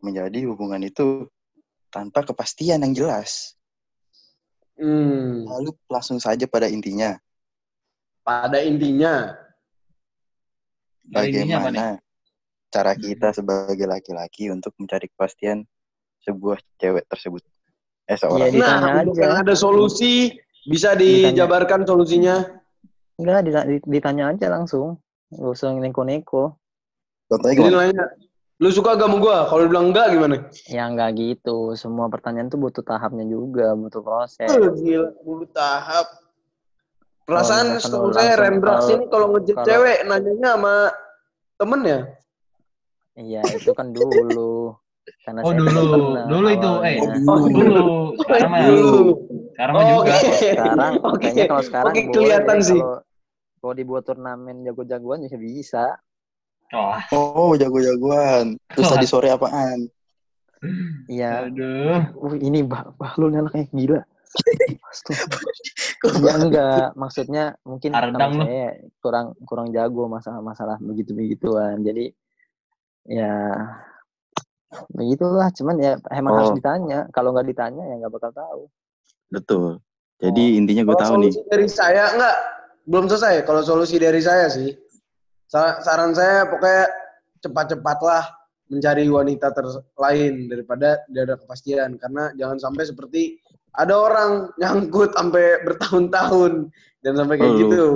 menjadi 0.00 0.46
hubungan 0.48 0.80
itu 0.80 1.28
tanpa 1.96 2.20
kepastian 2.28 2.84
yang 2.84 2.92
jelas. 2.92 3.56
Hmm. 4.76 5.48
Lalu 5.48 5.72
langsung 5.88 6.20
saja 6.20 6.44
pada 6.44 6.68
intinya. 6.68 7.16
Pada 8.20 8.60
intinya? 8.60 9.32
Bagaimana 11.08 11.96
cara 12.68 12.92
kita 12.92 13.32
sebagai 13.32 13.88
laki-laki 13.88 14.52
untuk 14.52 14.76
mencari 14.76 15.08
kepastian 15.08 15.64
sebuah 16.20 16.60
cewek 16.76 17.08
tersebut? 17.08 17.40
Eh, 18.04 18.18
seorang. 18.20 18.52
Ditanya 18.52 19.00
nah, 19.00 19.02
aja. 19.08 19.40
ada 19.40 19.54
solusi, 19.56 20.36
bisa 20.68 20.92
Ditanya. 20.92 21.32
dijabarkan 21.32 21.88
solusinya. 21.88 22.44
Enggak, 23.16 23.48
dita- 23.48 23.64
di- 23.64 23.86
ditanya 23.88 24.36
aja 24.36 24.52
langsung. 24.52 25.00
Gak 25.32 25.56
usah 25.56 25.72
neko-neko. 25.72 26.60
Contohnya 27.26 27.54
gimana? 27.56 28.04
Lu 28.56 28.68
suka 28.72 28.96
gak 28.96 29.04
sama 29.04 29.16
gua? 29.20 29.38
Kalau 29.52 29.60
dia 29.64 29.70
bilang 29.70 29.86
enggak 29.92 30.06
gimana? 30.16 30.36
Ya 30.72 30.88
enggak 30.88 31.10
gitu. 31.20 31.76
Semua 31.76 32.08
pertanyaan 32.08 32.48
tuh 32.48 32.56
butuh 32.56 32.80
tahapnya 32.80 33.28
juga, 33.28 33.76
butuh 33.76 34.00
proses. 34.00 34.48
Gila, 34.80 35.12
bulu 35.20 35.44
tahap. 35.52 36.08
Perasaan 37.26 37.76
setahu 37.82 38.08
lu 38.08 38.14
saya 38.14 38.38
kalau- 38.38 38.86
ini 38.94 39.04
kalau 39.10 39.26
ngejek 39.34 39.56
cewek 39.60 39.98
nanyanya 40.06 40.48
sama 40.54 40.74
temen 41.58 41.80
ya? 41.84 42.00
Iya, 43.16 43.42
itu 43.56 43.70
kan 43.74 43.90
dulu. 43.92 44.78
Karena 45.26 45.40
Oh 45.42 45.52
dulu, 45.54 45.82
pernah 45.90 46.24
dulu 46.30 46.46
itu, 46.50 46.70
eh. 46.82 46.96
Oh, 47.26 47.46
Dulu, 47.46 47.86
sekarang 48.18 48.50
mah, 48.50 48.60
Dulu. 48.62 48.98
sekarang 49.54 49.74
mah 49.74 49.84
juga. 49.86 50.14
Oke. 50.16 50.30
Sekarang, 50.38 50.92
Oke. 51.02 51.18
kayaknya 51.22 51.44
kalau 51.46 51.62
sekarang 51.66 51.92
Oke, 51.92 52.00
boleh 52.02 52.14
kelihatan 52.14 52.58
sih. 52.62 52.80
Kalau, 52.80 52.96
kalau 53.58 53.74
dibuat 53.74 54.02
turnamen 54.06 54.56
jago-jagoan 54.62 55.26
ya 55.26 55.34
bisa. 55.34 55.84
Wah, 56.74 56.98
Oh, 57.14 57.54
jago-jagoan. 57.54 58.58
Terus 58.74 58.90
tadi 58.90 59.06
sore 59.06 59.30
apaan? 59.30 59.86
Iya. 61.06 61.46
aduh. 61.46 62.10
Uh, 62.18 62.34
ini 62.42 62.66
bah, 62.66 62.90
Bahlul 62.98 63.36
anaknya 63.38 63.70
gila. 63.70 64.00
Ya 66.20 66.32
enggak, 66.36 66.92
maksudnya 66.98 67.44
mungkin 67.64 67.94
Ardang 67.96 68.44
saya 68.44 68.76
kurang 69.00 69.32
kurang 69.48 69.72
jago 69.72 70.10
masalah 70.10 70.44
masalah 70.44 70.76
begitu 70.82 71.16
begituan. 71.16 71.80
Jadi 71.86 72.12
ya 73.06 73.54
begitulah. 74.92 75.48
Cuman 75.54 75.76
ya 75.78 75.92
emang 76.12 76.32
Oh. 76.34 76.38
harus 76.42 76.52
ditanya. 76.58 77.06
Kalau 77.14 77.32
nggak 77.32 77.48
ditanya 77.48 77.82
ya 77.86 77.94
nggak 78.02 78.12
bakal 78.12 78.32
tahu. 78.34 78.62
Betul. 79.32 79.80
Jadi 80.16 80.56
intinya 80.56 80.82
gue 80.84 80.96
tahu 80.96 81.14
nih. 81.20 81.32
solusi 81.32 81.48
dari 81.52 81.68
saya 81.68 82.04
enggak 82.16 82.36
belum 82.88 83.04
selesai. 83.08 83.44
Kalau 83.44 83.62
solusi 83.64 83.96
dari 84.00 84.20
saya 84.20 84.48
sih, 84.48 84.72
saran 85.48 86.12
saya 86.12 86.46
pokoknya 86.50 86.90
cepat-cepatlah 87.42 88.24
mencari 88.66 89.06
wanita 89.06 89.54
lain 89.98 90.50
daripada 90.50 91.02
tidak 91.06 91.22
ada 91.22 91.34
kepastian. 91.38 91.90
Karena 91.98 92.34
jangan 92.34 92.58
sampai 92.58 92.84
seperti 92.86 93.22
ada 93.76 93.94
orang 93.94 94.30
nyangkut 94.58 95.14
sampai 95.14 95.62
bertahun-tahun 95.62 96.72
dan 97.04 97.12
sampai 97.14 97.34
kayak 97.38 97.54
lu. 97.54 97.60
gitu. 97.62 97.86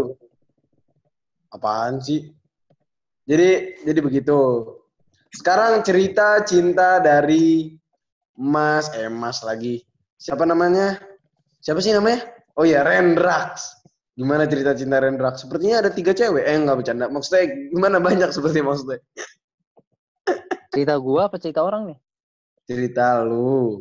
Apaan 1.50 1.98
sih? 1.98 2.30
Jadi 3.26 3.82
jadi 3.82 4.00
begitu. 4.02 4.38
Sekarang 5.30 5.82
cerita 5.86 6.42
cinta 6.42 6.98
dari 6.98 7.74
Mas, 8.34 8.90
eh 8.94 9.10
Mas 9.10 9.42
lagi. 9.46 9.82
Siapa 10.18 10.42
namanya? 10.46 10.98
Siapa 11.62 11.78
sih 11.82 11.94
namanya? 11.94 12.24
Oh 12.58 12.66
iya, 12.66 12.82
Rendrax. 12.82 13.79
Gimana 14.20 14.44
cerita 14.44 14.76
cinta 14.76 15.00
Rendrax? 15.00 15.48
Sepertinya 15.48 15.80
ada 15.80 15.88
tiga 15.88 16.12
cewek. 16.12 16.44
Eh, 16.44 16.52
enggak 16.52 16.84
bercanda. 16.84 17.08
Maksudnya 17.08 17.72
gimana 17.72 17.96
banyak 18.04 18.28
seperti 18.36 18.60
maksudnya? 18.60 19.00
Cerita 20.68 21.00
gua 21.00 21.32
apa 21.32 21.40
cerita 21.40 21.64
orang 21.64 21.88
nih? 21.88 21.98
Cerita 22.68 23.24
lu. 23.24 23.80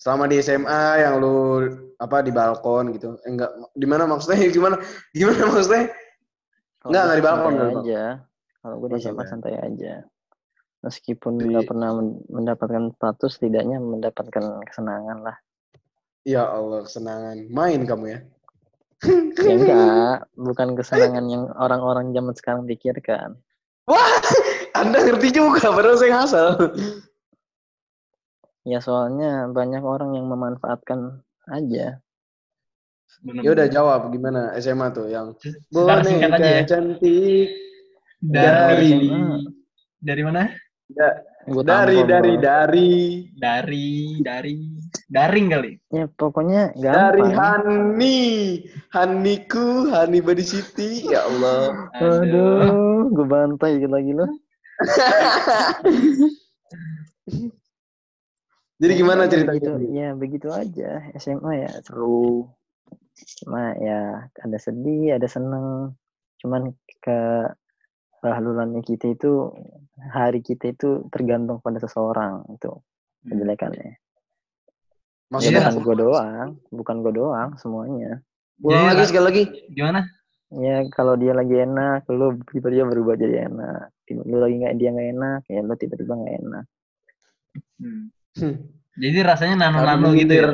Selama 0.00 0.32
di 0.32 0.40
SMA 0.40 1.04
yang 1.04 1.20
lu 1.20 1.36
apa 2.00 2.24
di 2.24 2.32
balkon 2.32 2.96
gitu. 2.96 3.20
Eh, 3.20 3.36
enggak 3.36 3.52
di 3.76 3.84
mana 3.84 4.08
maksudnya? 4.08 4.48
Gimana? 4.56 4.80
Gimana 5.12 5.44
maksudnya? 5.44 5.92
Kalau 6.80 6.88
Nggak, 6.88 7.02
gua 7.04 7.08
nggak 7.12 7.18
di 7.20 7.26
balkon, 7.28 7.52
nggak 7.52 7.68
aja. 7.76 8.04
Kalau 8.64 8.74
gue 8.80 8.88
di 8.88 8.98
SMA 9.04 9.24
santai. 9.28 9.54
aja. 9.60 9.94
Meskipun 10.80 11.32
nggak 11.36 11.68
pernah 11.68 11.90
men- 12.00 12.24
mendapatkan 12.32 12.96
status, 12.96 13.36
setidaknya 13.36 13.76
mendapatkan 13.76 14.64
kesenangan 14.64 15.20
lah. 15.20 15.36
Ya 16.24 16.48
Allah, 16.48 16.80
kesenangan. 16.82 17.46
Main 17.52 17.84
kamu 17.84 18.04
ya. 18.08 18.18
Ya 19.04 19.52
enggak, 19.60 20.16
bukan 20.40 20.68
kesenangan 20.72 21.26
yang 21.28 21.52
orang-orang 21.60 22.16
zaman 22.16 22.32
sekarang 22.32 22.62
pikirkan. 22.64 23.36
Wah, 23.84 24.18
Anda 24.72 25.04
ngerti 25.04 25.36
juga, 25.36 25.68
padahal 25.68 26.00
saya 26.00 26.10
ngasal. 26.16 26.48
Ya 28.66 28.82
soalnya 28.82 29.46
banyak 29.52 29.84
orang 29.84 30.16
yang 30.16 30.26
memanfaatkan 30.26 31.22
aja. 31.46 32.00
Ya 33.22 33.50
udah 33.54 33.66
jawab 33.70 34.10
gimana 34.10 34.56
SMA 34.58 34.90
tuh 34.90 35.06
yang 35.06 35.38
aja 35.38 35.46
ya. 35.46 36.66
boneka 36.66 36.66
cantik 36.66 37.48
Dari, 38.18 38.92
dari 40.02 40.22
mana? 40.26 40.50
Da- 40.90 41.20
Gua 41.46 41.62
dari 41.62 42.02
dari 42.02 42.34
Bro. 42.34 42.42
dari. 42.42 42.90
Dari, 43.38 44.18
dari, 44.18 44.54
daring 45.06 45.46
kali. 45.46 45.72
Ya 45.94 46.10
pokoknya 46.10 46.74
dari 46.74 47.22
gampang. 47.22 47.94
Hani. 47.94 48.18
Haniku 48.90 49.86
Hani 49.94 50.18
Body 50.18 50.42
City 50.42 51.06
ya 51.06 51.22
Allah. 51.22 51.86
Aduh, 51.94 53.14
gue 53.14 53.26
bantai 53.28 53.78
lagi 53.86 54.10
lo. 54.10 54.26
jadi 58.76 58.92
gimana 58.92 59.24
Ya, 59.24 59.30
ceritanya? 59.30 59.56
begitu, 59.56 59.72
ya 59.94 60.08
begitu 60.18 60.48
aja. 60.50 60.90
SMA 61.16 61.52
ya. 61.62 61.70
Seru. 61.86 62.50
Cuma 63.42 63.72
ya 63.78 64.26
ada 64.42 64.58
sedih 64.58 65.14
ada 65.16 65.28
seneng. 65.30 65.94
Cuman 66.42 66.74
ke 67.00 67.18
bahlulannya 68.26 68.82
kita 68.82 69.14
itu 69.14 69.54
hari 70.10 70.42
kita 70.42 70.74
itu 70.74 71.06
tergantung 71.14 71.62
pada 71.62 71.78
seseorang 71.78 72.42
itu 72.50 72.74
kejelekannya 73.22 73.94
ya 73.94 73.96
maksudnya 75.30 75.70
bukan 75.70 75.78
gue 75.86 75.96
doang 76.02 76.48
bukan 76.74 76.96
gue 77.06 77.12
doang 77.14 77.50
semuanya 77.62 78.18
ulang 78.66 78.90
lagi 78.90 79.06
sekali 79.06 79.24
lagi 79.30 79.44
Gimana? 79.70 80.02
ya 80.58 80.82
kalau 80.90 81.14
dia 81.14 81.34
lagi 81.34 81.54
enak 81.62 82.06
lu 82.10 82.34
tiba-tiba 82.50 82.90
berubah 82.90 83.14
jadi 83.14 83.46
enak 83.46 83.94
lu 84.26 84.42
lagi 84.42 84.54
nggak 84.58 84.74
dia 84.78 84.90
nggak 84.90 85.10
enak 85.14 85.40
ya 85.46 85.60
lu 85.62 85.74
tiba-tiba 85.78 86.12
nggak 86.18 86.36
enak 86.42 86.64
Hmm. 87.80 88.12
Hmm. 88.36 88.56
Jadi 88.96 89.18
rasanya 89.20 89.68
nano-nano 89.68 90.12
gitu 90.16 90.32
ya? 90.32 90.48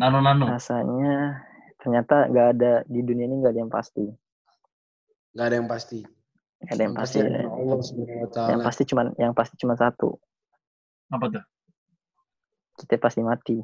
Nano-nano. 0.00 0.44
rasanya 0.48 1.44
ternyata 1.78 2.26
nggak 2.30 2.48
ada 2.56 2.72
di 2.88 3.00
dunia 3.04 3.26
ini 3.28 3.36
nggak 3.42 3.52
ada 3.54 3.60
yang 3.62 3.72
pasti 3.72 4.06
nggak 5.34 5.46
ada 5.46 5.56
yang 5.62 5.68
pasti 5.70 6.00
ada 6.66 6.80
yang 6.82 6.94
pasti 6.98 7.18
ya. 7.22 7.46
Allah 7.46 7.78
yang 8.50 8.60
pasti 8.66 8.82
cuman 8.82 9.06
yang 9.14 9.32
pasti 9.36 9.54
cuma 9.62 9.78
satu 9.78 10.18
Apa 11.14 11.26
tuh? 11.30 11.44
kita 12.82 12.98
pasti 12.98 13.22
mati 13.22 13.58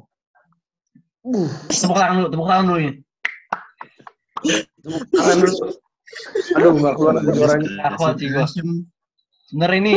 uh, 1.27 1.49
Tepuk 1.67 1.95
tangan 1.95 2.15
dulu, 2.23 2.27
tepuk 2.31 2.47
tangan 2.47 2.65
dulu 2.67 2.79
ini. 2.79 2.93
tepuk 4.79 5.01
tangan 5.11 5.37
dulu 5.43 5.55
aduh 6.55 6.71
nggak 6.79 6.93
keluar 6.95 7.13
suaranya 7.19 7.69
Akhwat 7.91 8.15
sih 8.21 8.29
gua. 8.31 8.45
Sebenarnya 9.45 9.77
ini 9.83 9.93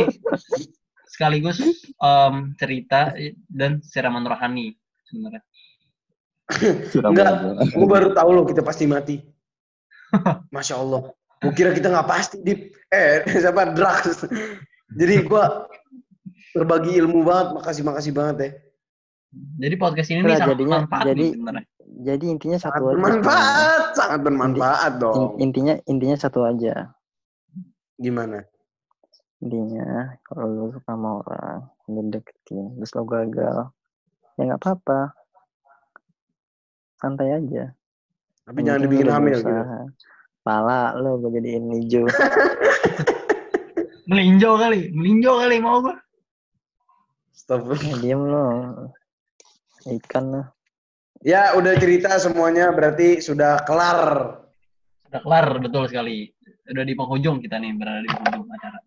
sekaligus 1.09 1.57
em, 2.01 2.35
cerita 2.59 3.13
dan 3.47 3.79
siraman 3.81 4.25
rohani 4.27 4.75
sebenarnya. 5.07 5.41
enggak 7.05 7.29
gue 7.69 7.87
baru 7.87 8.09
tahu 8.17 8.29
loh 8.33 8.41
kita 8.43 8.65
pasti 8.65 8.89
mati 8.89 9.21
masya 10.55 10.81
Allah 10.81 11.13
gue 11.39 11.51
kira 11.53 11.71
kita 11.71 11.87
nggak 11.87 12.05
pasti 12.05 12.37
di 12.39 12.53
eh 12.89 13.23
siapa? 13.41 13.71
Drugs 13.71 14.25
jadi 14.91 15.21
gue 15.21 15.43
berbagi 16.51 16.97
ilmu 16.97 17.21
banget. 17.21 17.47
Makasih 17.55 17.83
makasih 17.83 18.11
banget 18.11 18.35
ya. 18.37 18.49
Jadi 19.59 19.75
podcast 19.75 20.09
ini 20.09 20.19
Nah, 20.19 20.25
nih 20.25 20.35
sangat 20.35 20.49
jadinya- 20.51 20.69
bermanfaat 20.81 21.05
jadi- 21.05 21.21
nih 21.21 21.31
sebenarnya. 21.33 21.65
jadi 21.99 22.25
intinya 22.27 22.57
sangat 22.57 22.73
satu 22.73 22.85
aja. 22.85 22.93
bermanfaat 22.95 23.83
sangat 23.93 24.19
bermanfaat 24.21 24.91
In- 24.91 24.99
dong. 24.99 25.29
intinya 25.37 25.73
intinya 25.85 26.17
satu 26.17 26.39
aja. 26.43 26.73
Gimana? 27.95 28.39
Intinya 29.39 29.87
kalau 30.23 30.45
lu 30.47 30.65
suka 30.69 30.89
sama 30.89 31.09
orang 31.19 31.59
lu 31.85 32.01
deketin 32.07 32.65
terus 32.75 32.91
lo 32.91 33.03
gagal 33.03 33.57
ya 34.33 34.41
nggak 34.43 34.59
apa-apa. 34.59 34.99
Santai 36.95 37.31
aja. 37.31 37.71
Tapi 38.43 38.59
jangan 38.59 38.81
dibikin 38.81 39.07
hamil 39.07 39.37
gitu. 39.37 39.63
Pala 40.49 40.97
lo 40.97 41.21
gue 41.21 41.37
jadiin 41.37 41.69
hijau 41.77 42.09
Melinjau 44.09 44.57
kali, 44.57 44.89
melinjau 44.89 45.37
kali 45.37 45.61
mau 45.61 45.85
gua. 45.85 45.93
Stop. 47.29 47.69
ya, 47.77 47.93
diem 48.01 48.17
lo 48.17 48.73
ikan 49.85 50.33
lo 50.33 50.41
Ya 51.21 51.53
udah 51.53 51.77
cerita 51.77 52.17
semuanya 52.17 52.73
berarti 52.73 53.21
sudah 53.21 53.61
kelar. 53.69 54.33
Udah 55.13 55.21
kelar 55.21 55.61
betul 55.61 55.85
sekali. 55.85 56.33
Udah 56.65 56.81
di 56.89 56.97
penghujung 56.97 57.37
kita 57.37 57.61
nih 57.61 57.77
berada 57.77 58.01
di 58.01 58.09
penghujung 58.09 58.49
acara. 58.49 58.79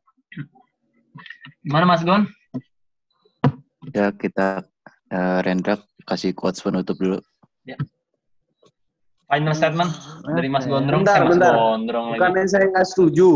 Gimana 1.62 1.86
Mas 1.86 2.02
Gon? 2.02 2.26
Ya 3.94 4.10
kita 4.10 4.66
eh, 5.06 5.38
Rendra 5.46 5.78
kasih 6.02 6.34
quotes 6.34 6.66
penutup 6.66 6.98
dulu. 6.98 7.22
Final 9.32 9.54
statement 9.56 9.90
dari 10.28 10.46
Mas? 10.46 10.68
Gondrong. 10.68 11.00
Bentar, 11.00 11.16
eh, 11.16 11.24
Mas 11.24 11.30
bentar. 11.32 11.52
Gondrong 11.56 12.06
lagi. 12.06 12.18
Bukannya 12.20 12.44
saya 12.44 12.64
nggak 12.68 12.86
setuju 12.86 13.28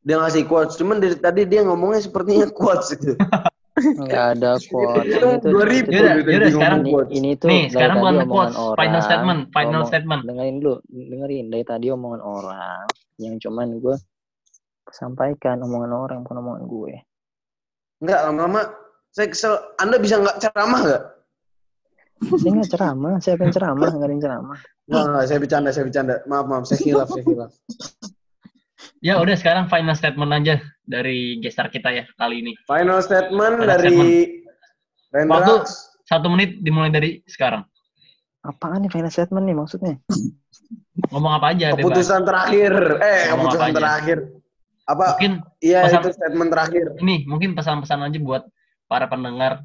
dia 0.00 0.16
ngasih 0.16 0.44
quotes, 0.44 0.76
cuman 0.76 1.00
dari 1.00 1.16
tadi 1.16 1.42
dia 1.42 1.64
ngomongnya 1.64 1.98
sepertinya 1.98 2.46
quotes 2.52 2.94
gitu. 2.94 3.16
Nggak 3.74 4.38
ada 4.38 4.54
quotes. 4.62 5.02
Itu 5.10 5.26
Ini 5.26 5.42
tuh- 5.42 5.50
2000 5.50 5.90
Yaudah, 5.90 6.14
gitu, 6.22 6.48
sekarang- 6.54 6.82
quotes. 6.86 7.10
ini 7.10 7.30
tuh 7.34 7.48
Nih, 7.50 7.62
sekarang 7.66 7.96
bukan 7.98 8.14
quotes, 8.24 8.54
final 8.54 8.70
orang, 8.78 9.02
statement, 9.02 9.40
final 9.50 9.66
ngomong- 9.74 9.88
statement. 9.90 10.20
dengerin 10.22 10.56
dulu 10.62 10.74
dengerin 10.86 11.44
dari 11.50 11.64
tadi 11.66 11.86
omongan 11.90 12.22
orang 12.22 12.84
yang 13.16 13.34
cuman 13.36 13.66
gue 13.80 13.96
sampaikan 14.88 15.58
omongan 15.58 15.90
orang 15.90 16.18
bukan 16.22 16.38
omongan 16.38 16.64
gue 16.64 16.94
Enggak, 17.98 18.20
lama-lama 18.22 18.60
saya 19.08 19.26
kesel. 19.26 19.54
Anda 19.80 19.96
bisa 19.96 20.20
nggak 20.20 20.36
ceramah 20.38 20.80
nggak? 20.84 21.02
Saya 22.34 22.50
nggak 22.52 22.70
ceramah 22.70 23.14
saya 23.18 23.34
akan 23.34 23.50
ceramah 23.50 23.88
nggak 23.88 24.02
ada 24.02 24.12
yang 24.12 24.22
ceramah 24.22 24.58
Enggak, 24.84 25.04
enggak, 25.06 25.24
saya 25.24 25.38
bercanda, 25.40 25.68
saya 25.70 25.84
bercanda. 25.84 26.14
Maaf, 26.24 26.44
maaf, 26.44 26.64
saya 26.64 26.76
hilaf, 26.78 27.08
saya 27.08 27.24
hilaf. 27.24 27.50
Ya 29.00 29.16
udah 29.16 29.32
sekarang 29.32 29.64
final 29.66 29.92
statement 29.92 30.28
aja 30.30 30.54
dari 30.82 31.40
gestar 31.40 31.68
kita 31.68 31.88
ya 31.88 32.04
kali 32.14 32.40
ini. 32.40 32.52
Final 32.64 33.00
statement 33.00 33.54
Final 33.58 33.68
dari 33.70 33.96
Waktu- 35.14 35.60
Rendra. 35.64 35.64
Satu 36.04 36.28
menit 36.28 36.60
dimulai 36.60 36.90
dari 36.90 37.24
sekarang. 37.24 37.64
apaan 38.42 38.76
nih 38.78 38.92
final 38.92 39.08
statement 39.08 39.40
nih 39.42 39.56
maksudnya 39.56 39.96
Ngomong 41.08 41.32
apa 41.32 41.56
aja 41.56 41.72
bebas. 41.72 41.80
Keputusan 41.96 42.20
terakhir. 42.22 42.72
Eh, 43.00 43.20
Ngomong 43.24 43.48
keputusan 43.48 43.56
apa 43.56 43.64
aja. 43.64 43.78
terakhir. 43.80 44.18
Apa? 44.84 45.06
Mungkin 45.16 45.32
Iya, 45.58 45.80
pesan- 45.80 46.02
itu 46.02 46.10
statement 46.12 46.50
terakhir. 46.52 46.86
ini 47.00 47.16
mungkin 47.24 47.50
pesan-pesan 47.56 48.04
aja 48.04 48.18
buat 48.20 48.42
para 48.84 49.08
pendengar. 49.08 49.64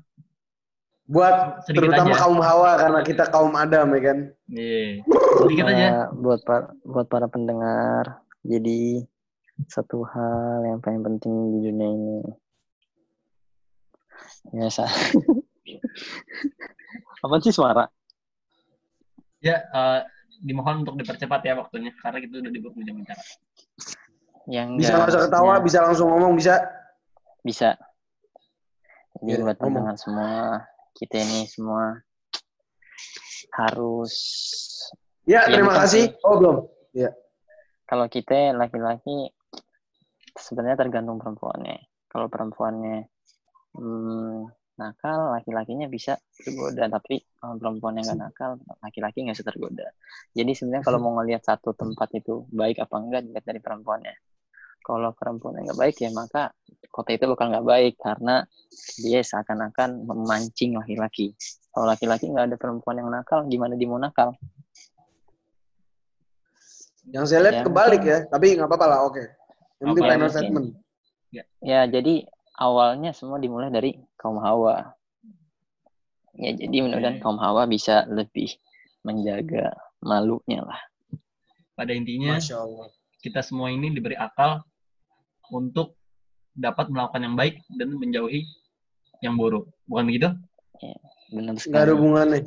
Buat 1.10 1.65
Sedikit 1.65 1.89
terutama 1.89 2.13
aja. 2.13 2.22
kaum 2.22 2.39
hawa 2.39 2.72
karena 2.78 3.00
kita 3.02 3.24
kaum 3.34 3.54
Adam 3.58 3.89
ya 3.98 4.02
kan. 4.13 4.17
Iya. 4.45 5.02
Sedikit 5.41 5.65
aja. 5.65 5.86
Nah, 5.89 6.06
buat 6.13 6.39
para 6.45 6.69
buat 6.86 7.08
para 7.10 7.26
pendengar 7.26 8.22
jadi 8.45 9.04
satu 9.67 10.06
hal 10.06 10.63
yang 10.63 10.80
paling 10.80 11.04
penting 11.04 11.34
di 11.52 11.60
dunia 11.67 11.89
ini 11.91 12.17
ya 14.56 14.72
sa 14.72 14.88
apa 17.26 17.36
sih 17.43 17.52
suara 17.52 17.91
Ya 19.39 19.63
eh, 19.67 20.00
dimohon 20.39 20.84
untuk 20.84 20.95
dipercepat 20.95 21.43
ya 21.43 21.60
waktunya 21.60 21.91
karena 22.00 22.19
kita 22.19 22.39
udah 22.39 22.52
di 22.52 22.60
berjam 22.60 22.95
bicara. 22.95 23.24
yang 24.48 24.80
Bisa 24.80 24.95
usah 24.95 25.28
ketawa, 25.28 25.60
maksudnya 25.60 25.63
bisa 25.63 25.80
langsung 25.84 26.08
ngomong, 26.12 26.34
bisa. 26.39 26.56
bisa 27.39 27.69
jadi 29.19 29.39
Iya, 29.39 29.43
buat 29.43 29.58
pendengar 29.60 29.95
semua 30.00 30.63
kita 31.00 31.16
ini 31.24 31.48
semua 31.48 31.96
harus 33.56 34.14
Ya, 35.30 35.46
Iya, 35.46 35.62
terima 35.62 35.74
kasih. 35.78 36.10
sih. 36.10 36.26
Oh, 36.26 36.42
belum. 36.42 36.58
kalau 37.86 38.06
kita 38.10 38.54
laki-laki 38.54 39.30
sebenarnya 40.38 40.78
tergantung 40.78 41.18
perempuannya. 41.22 41.86
Kalau 42.10 42.30
perempuannya 42.30 43.06
hmm, 43.78 44.50
nakal, 44.78 45.38
laki-lakinya 45.38 45.86
bisa 45.86 46.18
tergoda. 46.34 46.90
Tapi 46.90 47.22
kalau 47.38 47.62
perempuan 47.62 47.98
yang 47.98 48.10
nggak 48.10 48.22
nakal, 48.30 48.52
laki-laki 48.82 49.26
nggak 49.26 49.38
bisa 49.38 49.46
tergoda. 49.46 49.88
Jadi 50.34 50.52
sebenarnya 50.58 50.86
kalau 50.86 50.98
mau 51.02 51.14
ngelihat 51.22 51.46
satu 51.46 51.78
tempat 51.78 52.10
itu 52.18 52.46
baik 52.50 52.82
apa 52.82 52.96
enggak 52.98 53.22
dilihat 53.30 53.46
dari 53.46 53.60
perempuannya. 53.62 54.16
Kalau 54.89 55.13
perempuan 55.13 55.62
yang 55.62 55.69
nggak 55.69 55.82
baik 55.86 55.95
ya 56.02 56.10
maka 56.10 56.49
kota 56.89 57.13
itu 57.13 57.30
bakal 57.30 57.54
nggak 57.54 57.67
baik 57.69 57.93
karena 58.02 58.41
dia 58.97 59.21
seakan-akan 59.21 60.10
memancing 60.10 60.73
laki-laki. 60.73 61.38
Kalau 61.69 61.86
laki-laki 61.86 62.25
nggak 62.25 62.49
ada 62.49 62.58
perempuan 62.58 62.97
yang 62.97 63.13
nakal, 63.13 63.45
gimana 63.45 63.78
dia 63.78 63.86
mau 63.86 64.02
nakal? 64.02 64.34
Yang 67.13 67.25
saya 67.30 67.39
lihat 67.45 67.56
Ya, 67.62 67.65
kebalik 67.69 68.02
ya, 68.02 68.17
tapi 68.34 68.58
nggak 68.58 68.65
apa-apa 68.65 68.88
lah, 68.89 68.99
oke. 69.06 69.23
Apa 69.86 69.93
final 69.93 70.30
statement. 70.34 70.67
Ya, 71.62 71.86
jadi 71.86 72.25
awalnya 72.58 73.13
semua 73.13 73.38
dimulai 73.38 73.69
dari 73.69 73.93
kaum 74.17 74.41
Hawa. 74.41 74.97
Ya, 76.34 76.52
jadi 76.58 76.82
mudah-mudahan 76.82 77.21
kaum 77.21 77.38
Hawa 77.38 77.69
bisa 77.69 78.10
lebih 78.10 78.58
menjaga 79.06 79.78
malunya 80.02 80.65
lah. 80.65 80.82
Pada 81.78 81.93
intinya 81.93 82.36
Masya 82.36 82.58
Allah. 82.60 82.89
kita 83.19 83.43
semua 83.43 83.67
ini 83.71 83.91
diberi 83.91 84.15
akal 84.15 84.63
untuk 85.52 85.96
dapat 86.54 86.90
melakukan 86.90 87.22
yang 87.24 87.36
baik 87.36 87.62
dan 87.76 87.96
menjauhi 87.96 88.44
yang 89.22 89.36
buruk. 89.36 89.70
Bukan 89.86 90.06
begitu? 90.08 90.30
Benar 91.30 91.54
Nggak 91.56 91.64
sekali. 91.64 91.84
ada 91.84 91.92
hubungannya. 91.94 92.42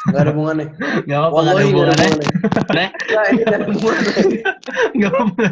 Nggak 0.00 0.20
ada 0.22 0.30
hubungannya. 0.32 0.66
Gak 1.08 1.16
apa-apa, 1.20 1.38
nggak 1.40 1.54
ada 1.54 1.64
hubungannya. 1.66 2.12
nggak 3.10 3.50
ada 3.50 3.64
hubungannya. 3.66 4.12
Gak 4.96 5.10
apa-apa. 5.10 5.42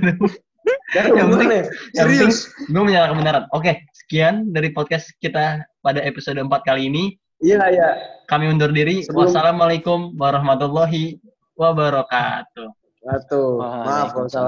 nggak 0.89 1.03
ada 1.03 1.11
hubungannya. 1.25 1.63
Serius. 1.93 2.37
Gue 2.69 2.83
menyalakan 2.85 3.13
kebenaran. 3.17 3.45
Oke, 3.53 3.73
sekian 3.97 4.35
dari 4.53 4.69
podcast 4.71 5.11
kita 5.19 5.65
pada 5.81 6.01
episode 6.01 6.39
4 6.39 6.49
kali 6.65 6.89
ini. 6.89 7.05
Iya, 7.39 7.63
iya. 7.71 7.89
Kami 8.27 8.51
undur 8.51 8.71
diri. 8.71 9.07
Sebelum- 9.07 9.31
Wassalamualaikum 9.31 10.15
warahmatullahi 10.19 11.23
wabarakatuh. 11.55 12.69
Satu. 12.99 13.63
Maaf. 13.63 14.11